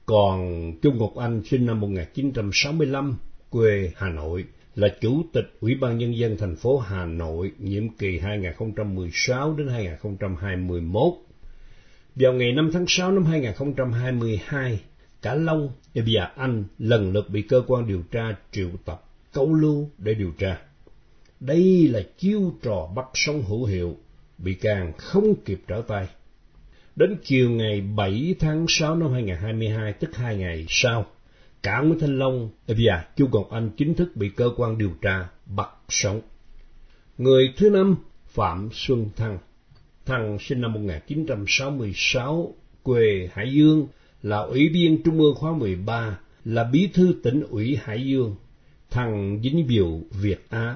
Còn 0.05 0.71
Trung 0.81 0.97
Ngọc 0.97 1.15
Anh 1.15 1.41
sinh 1.45 1.65
năm 1.65 1.79
1965, 1.79 3.17
quê 3.49 3.91
Hà 3.95 4.09
Nội, 4.09 4.45
là 4.75 4.87
Chủ 5.01 5.23
tịch 5.33 5.57
Ủy 5.59 5.75
ban 5.75 5.97
Nhân 5.97 6.17
dân 6.17 6.37
thành 6.37 6.55
phố 6.55 6.77
Hà 6.77 7.05
Nội 7.05 7.51
nhiệm 7.57 7.89
kỳ 7.89 8.19
2016 8.19 9.55
đến 9.55 9.67
2021. 9.67 11.13
Vào 12.15 12.33
ngày 12.33 12.51
5 12.51 12.69
tháng 12.73 12.85
6 12.87 13.11
năm 13.11 13.25
2022, 13.25 14.79
Cả 15.21 15.35
Long 15.35 15.69
và 15.93 16.31
Anh 16.35 16.63
lần 16.79 17.11
lượt 17.11 17.29
bị 17.29 17.41
cơ 17.41 17.61
quan 17.67 17.87
điều 17.87 18.01
tra 18.11 18.35
triệu 18.51 18.69
tập 18.85 19.03
câu 19.33 19.53
lưu 19.53 19.89
để 19.97 20.13
điều 20.13 20.31
tra. 20.37 20.57
Đây 21.39 21.87
là 21.87 21.99
chiêu 22.17 22.53
trò 22.61 22.89
bắt 22.95 23.05
sống 23.13 23.43
hữu 23.43 23.65
hiệu, 23.65 23.97
bị 24.37 24.53
can 24.53 24.93
không 24.97 25.35
kịp 25.45 25.61
trở 25.67 25.81
tay. 25.87 26.07
Đến 26.95 27.15
chiều 27.23 27.49
ngày 27.49 27.81
7 27.81 28.35
tháng 28.39 28.65
6 28.69 28.95
năm 28.95 29.13
2022, 29.13 29.93
tức 29.93 30.15
hai 30.15 30.37
ngày 30.37 30.65
sau, 30.69 31.05
cả 31.63 31.81
Nguyễn 31.81 31.99
Thanh 31.99 32.19
Long 32.19 32.49
và 32.67 33.05
Chu 33.15 33.27
Ngọc 33.31 33.47
Anh 33.51 33.69
chính 33.77 33.93
thức 33.93 34.15
bị 34.15 34.29
cơ 34.29 34.49
quan 34.57 34.77
điều 34.77 34.91
tra 35.01 35.29
bắt 35.45 35.69
sống. 35.89 36.21
Người 37.17 37.53
thứ 37.57 37.69
năm, 37.69 37.95
Phạm 38.27 38.69
Xuân 38.73 39.09
Thăng. 39.15 39.37
Thăng 40.05 40.37
sinh 40.39 40.61
năm 40.61 40.73
1966, 40.73 42.55
quê 42.83 43.29
Hải 43.33 43.53
Dương, 43.53 43.87
là 44.23 44.37
ủy 44.37 44.69
viên 44.69 45.03
Trung 45.03 45.19
ương 45.19 45.35
khóa 45.35 45.53
13, 45.53 46.19
là 46.45 46.63
bí 46.63 46.89
thư 46.93 47.15
tỉnh 47.23 47.43
ủy 47.49 47.77
Hải 47.81 48.05
Dương, 48.05 48.35
thằng 48.89 49.39
dính 49.43 49.67
biểu 49.67 49.99
Việt 50.21 50.45
Á. 50.49 50.75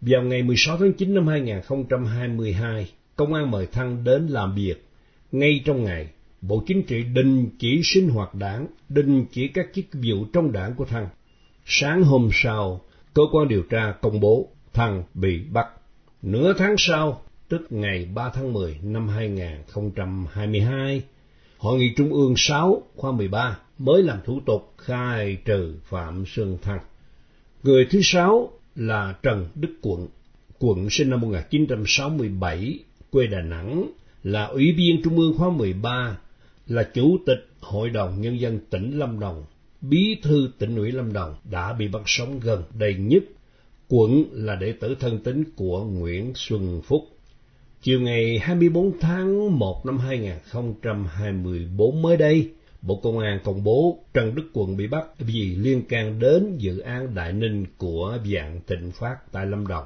Vào 0.00 0.22
ngày 0.22 0.42
16 0.42 0.78
tháng 0.78 0.92
9 0.92 1.14
năm 1.14 1.26
2022, 1.26 2.90
công 3.16 3.34
an 3.34 3.50
mời 3.50 3.66
Thăng 3.66 4.04
đến 4.04 4.26
làm 4.26 4.54
việc. 4.54 4.88
Ngay 5.32 5.62
trong 5.64 5.84
ngày, 5.84 6.08
Bộ 6.40 6.62
Chính 6.66 6.82
trị 6.82 7.02
đình 7.02 7.48
chỉ 7.58 7.80
sinh 7.84 8.08
hoạt 8.08 8.34
đảng, 8.34 8.66
đình 8.88 9.26
chỉ 9.32 9.48
các 9.48 9.66
chức 9.74 9.84
vụ 9.92 10.24
trong 10.32 10.52
đảng 10.52 10.74
của 10.74 10.84
Thăng. 10.84 11.08
Sáng 11.64 12.02
hôm 12.02 12.28
sau, 12.32 12.80
cơ 13.14 13.22
quan 13.32 13.48
điều 13.48 13.62
tra 13.62 13.92
công 14.02 14.20
bố 14.20 14.48
Thăng 14.72 15.02
bị 15.14 15.44
bắt. 15.52 15.66
Nửa 16.22 16.52
tháng 16.58 16.74
sau, 16.78 17.22
tức 17.48 17.66
ngày 17.70 18.08
3 18.14 18.30
tháng 18.34 18.52
10 18.52 18.78
năm 18.82 19.08
2022, 19.08 21.02
Hội 21.58 21.78
nghị 21.78 21.92
Trung 21.96 22.12
ương 22.12 22.34
6 22.36 22.82
khoa 22.96 23.12
13 23.12 23.58
mới 23.78 24.02
làm 24.02 24.18
thủ 24.24 24.40
tục 24.46 24.74
khai 24.78 25.36
trừ 25.44 25.74
Phạm 25.84 26.24
Xuân 26.26 26.58
Thăng. 26.62 26.80
Người 27.62 27.86
thứ 27.90 28.00
sáu 28.02 28.50
là 28.76 29.14
Trần 29.22 29.48
Đức 29.54 29.74
Quận, 29.82 30.08
quận 30.58 30.90
sinh 30.90 31.10
năm 31.10 31.20
1967, 31.20 32.78
quê 33.10 33.26
Đà 33.26 33.40
Nẵng, 33.40 33.90
là 34.22 34.44
Ủy 34.44 34.72
viên 34.72 35.02
Trung 35.02 35.18
ương 35.18 35.34
khóa 35.38 35.50
13, 35.50 36.16
là 36.66 36.82
Chủ 36.82 37.18
tịch 37.26 37.48
Hội 37.60 37.90
đồng 37.90 38.20
Nhân 38.20 38.40
dân 38.40 38.58
tỉnh 38.70 38.98
Lâm 38.98 39.20
Đồng, 39.20 39.44
Bí 39.80 40.16
thư 40.22 40.48
tỉnh 40.58 40.76
ủy 40.76 40.92
Lâm 40.92 41.12
Đồng 41.12 41.34
đã 41.50 41.72
bị 41.72 41.88
bắt 41.88 42.02
sống 42.06 42.40
gần 42.42 42.62
đây 42.78 42.94
nhất. 42.94 43.22
Quận 43.88 44.24
là 44.32 44.54
đệ 44.56 44.72
tử 44.72 44.94
thân 45.00 45.18
tín 45.18 45.44
của 45.56 45.84
Nguyễn 45.84 46.32
Xuân 46.34 46.80
Phúc. 46.84 47.13
Chiều 47.84 48.00
ngày 48.00 48.38
24 48.38 48.92
tháng 49.00 49.58
1 49.58 49.86
năm 49.86 49.98
2024 49.98 52.02
mới 52.02 52.16
đây, 52.16 52.50
Bộ 52.82 53.00
Công 53.02 53.18
an 53.18 53.38
công 53.44 53.64
bố 53.64 53.98
Trần 54.14 54.34
Đức 54.34 54.50
Quận 54.52 54.76
bị 54.76 54.86
bắt 54.86 55.06
vì 55.18 55.56
liên 55.56 55.82
can 55.88 56.18
đến 56.18 56.56
dự 56.58 56.78
án 56.78 57.14
Đại 57.14 57.32
Ninh 57.32 57.66
của 57.78 58.18
dạng 58.32 58.60
Thịnh 58.66 58.90
Phát 58.90 59.16
tại 59.32 59.46
Lâm 59.46 59.66
Đồng. 59.66 59.84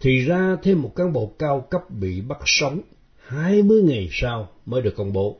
Thì 0.00 0.20
ra 0.20 0.56
thêm 0.62 0.82
một 0.82 0.92
cán 0.96 1.12
bộ 1.12 1.32
cao 1.38 1.66
cấp 1.70 1.90
bị 1.90 2.20
bắt 2.20 2.38
sống 2.44 2.80
20 3.26 3.82
ngày 3.82 4.08
sau 4.10 4.48
mới 4.66 4.82
được 4.82 4.96
công 4.96 5.12
bố. 5.12 5.36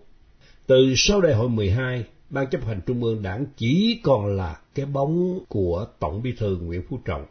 Từ 0.66 0.94
sau 0.96 1.20
đại 1.20 1.34
hội 1.34 1.48
12, 1.48 2.04
Ban 2.30 2.46
chấp 2.50 2.64
hành 2.64 2.80
Trung 2.86 3.04
ương 3.04 3.22
Đảng 3.22 3.46
chỉ 3.56 4.00
còn 4.02 4.36
là 4.36 4.60
cái 4.74 4.86
bóng 4.86 5.38
của 5.48 5.86
Tổng 5.98 6.22
bí 6.22 6.32
thư 6.38 6.56
Nguyễn 6.56 6.82
Phú 6.88 6.98
Trọng. 7.04 7.24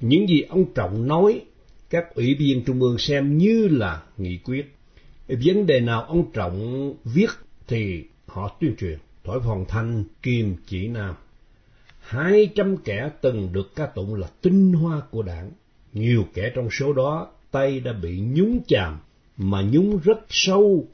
Những 0.00 0.28
gì 0.28 0.42
ông 0.48 0.64
Trọng 0.74 1.08
nói, 1.08 1.40
các 1.90 2.14
ủy 2.14 2.34
viên 2.34 2.64
Trung 2.64 2.80
ương 2.80 2.98
xem 2.98 3.38
như 3.38 3.68
là 3.68 4.02
nghị 4.16 4.38
quyết. 4.38 4.74
Vấn 5.28 5.66
đề 5.66 5.80
nào 5.80 6.02
ông 6.02 6.32
Trọng 6.32 6.94
viết 7.04 7.30
thì 7.66 8.04
họ 8.26 8.56
tuyên 8.60 8.76
truyền 8.76 8.98
thổi 9.24 9.40
phòng 9.44 9.64
thanh 9.68 10.04
kim 10.22 10.56
chỉ 10.66 10.88
nam. 10.88 11.14
Hai 12.00 12.50
trăm 12.54 12.76
kẻ 12.76 13.10
từng 13.20 13.52
được 13.52 13.74
ca 13.76 13.86
tụng 13.86 14.14
là 14.14 14.28
tinh 14.42 14.72
hoa 14.72 15.00
của 15.10 15.22
đảng. 15.22 15.50
Nhiều 15.92 16.24
kẻ 16.34 16.52
trong 16.54 16.68
số 16.70 16.92
đó 16.92 17.30
tay 17.50 17.80
đã 17.80 17.92
bị 17.92 18.20
nhúng 18.20 18.60
chàm, 18.66 18.98
mà 19.36 19.62
nhúng 19.62 19.98
rất 20.04 20.18
sâu. 20.28 20.88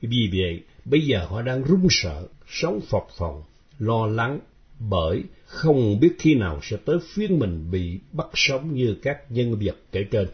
Vì 0.00 0.30
vậy, 0.32 0.62
bây 0.84 1.00
giờ 1.00 1.24
họ 1.28 1.42
đang 1.42 1.62
run 1.62 1.86
sợ, 1.90 2.26
sống 2.48 2.80
phập 2.80 3.06
phồng, 3.18 3.42
lo 3.78 4.06
lắng, 4.06 4.40
bởi 4.78 5.22
không 5.46 6.00
biết 6.00 6.12
khi 6.18 6.34
nào 6.34 6.60
sẽ 6.62 6.76
tới 6.84 6.96
phiên 7.14 7.38
mình 7.38 7.70
bị 7.70 7.98
bắt 8.12 8.26
sống 8.34 8.74
như 8.74 8.96
các 9.02 9.30
nhân 9.30 9.58
vật 9.60 9.76
kể 9.92 10.04
trên. 10.10 10.28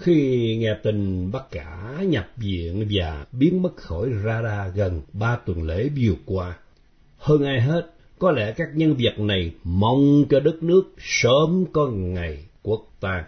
Khi 0.00 0.56
nghe 0.56 0.74
tin 0.82 1.30
bác 1.30 1.50
cả 1.50 2.02
nhập 2.08 2.28
viện 2.36 2.86
và 2.90 3.26
biến 3.32 3.62
mất 3.62 3.76
khỏi 3.76 4.08
radar 4.24 4.74
gần 4.74 5.00
ba 5.12 5.36
tuần 5.36 5.62
lễ 5.62 5.88
vừa 6.00 6.14
qua, 6.26 6.58
hơn 7.16 7.44
ai 7.44 7.60
hết, 7.60 7.94
có 8.18 8.30
lẽ 8.30 8.52
các 8.52 8.68
nhân 8.74 8.94
vật 8.98 9.18
này 9.18 9.50
mong 9.64 10.24
cho 10.30 10.40
đất 10.40 10.62
nước 10.62 10.82
sớm 10.98 11.64
có 11.72 11.86
ngày 11.88 12.38
quốc 12.62 12.86
tang. 13.00 13.24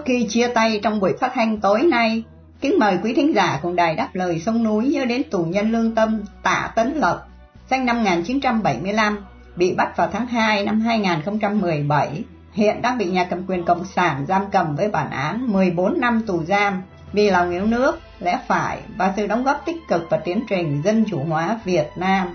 Trước 0.00 0.06
khi 0.06 0.26
chia 0.28 0.48
tay 0.48 0.80
trong 0.82 1.00
buổi 1.00 1.12
phát 1.20 1.32
thanh 1.34 1.60
tối 1.60 1.82
nay, 1.82 2.22
kính 2.60 2.78
mời 2.78 2.98
quý 3.02 3.14
thính 3.14 3.34
giả 3.34 3.58
cùng 3.62 3.76
đài 3.76 3.94
đáp 3.94 4.08
lời 4.12 4.40
sông 4.40 4.64
núi 4.64 4.88
nhớ 4.88 5.04
đến 5.04 5.22
tù 5.30 5.44
nhân 5.44 5.72
lương 5.72 5.94
tâm 5.94 6.22
Tạ 6.42 6.72
Tấn 6.74 6.94
Lộc, 6.94 7.28
sinh 7.70 7.84
năm 7.84 7.96
1975, 7.96 9.18
bị 9.56 9.74
bắt 9.74 9.96
vào 9.96 10.08
tháng 10.12 10.26
2 10.26 10.64
năm 10.64 10.80
2017, 10.80 12.24
hiện 12.52 12.82
đang 12.82 12.98
bị 12.98 13.04
nhà 13.04 13.24
cầm 13.24 13.46
quyền 13.46 13.64
Cộng 13.64 13.84
sản 13.84 14.26
giam 14.28 14.42
cầm 14.52 14.76
với 14.76 14.88
bản 14.88 15.10
án 15.10 15.52
14 15.52 16.00
năm 16.00 16.22
tù 16.26 16.44
giam. 16.44 16.82
Vì 17.12 17.30
lòng 17.30 17.50
yêu 17.50 17.66
nước, 17.66 17.98
lẽ 18.20 18.38
phải 18.46 18.78
và 18.96 19.12
sự 19.16 19.26
đóng 19.26 19.44
góp 19.44 19.62
tích 19.66 19.88
cực 19.88 20.10
vào 20.10 20.20
tiến 20.24 20.40
trình 20.48 20.82
dân 20.84 21.04
chủ 21.10 21.24
hóa 21.28 21.58
Việt 21.64 21.86
Nam. 21.96 22.34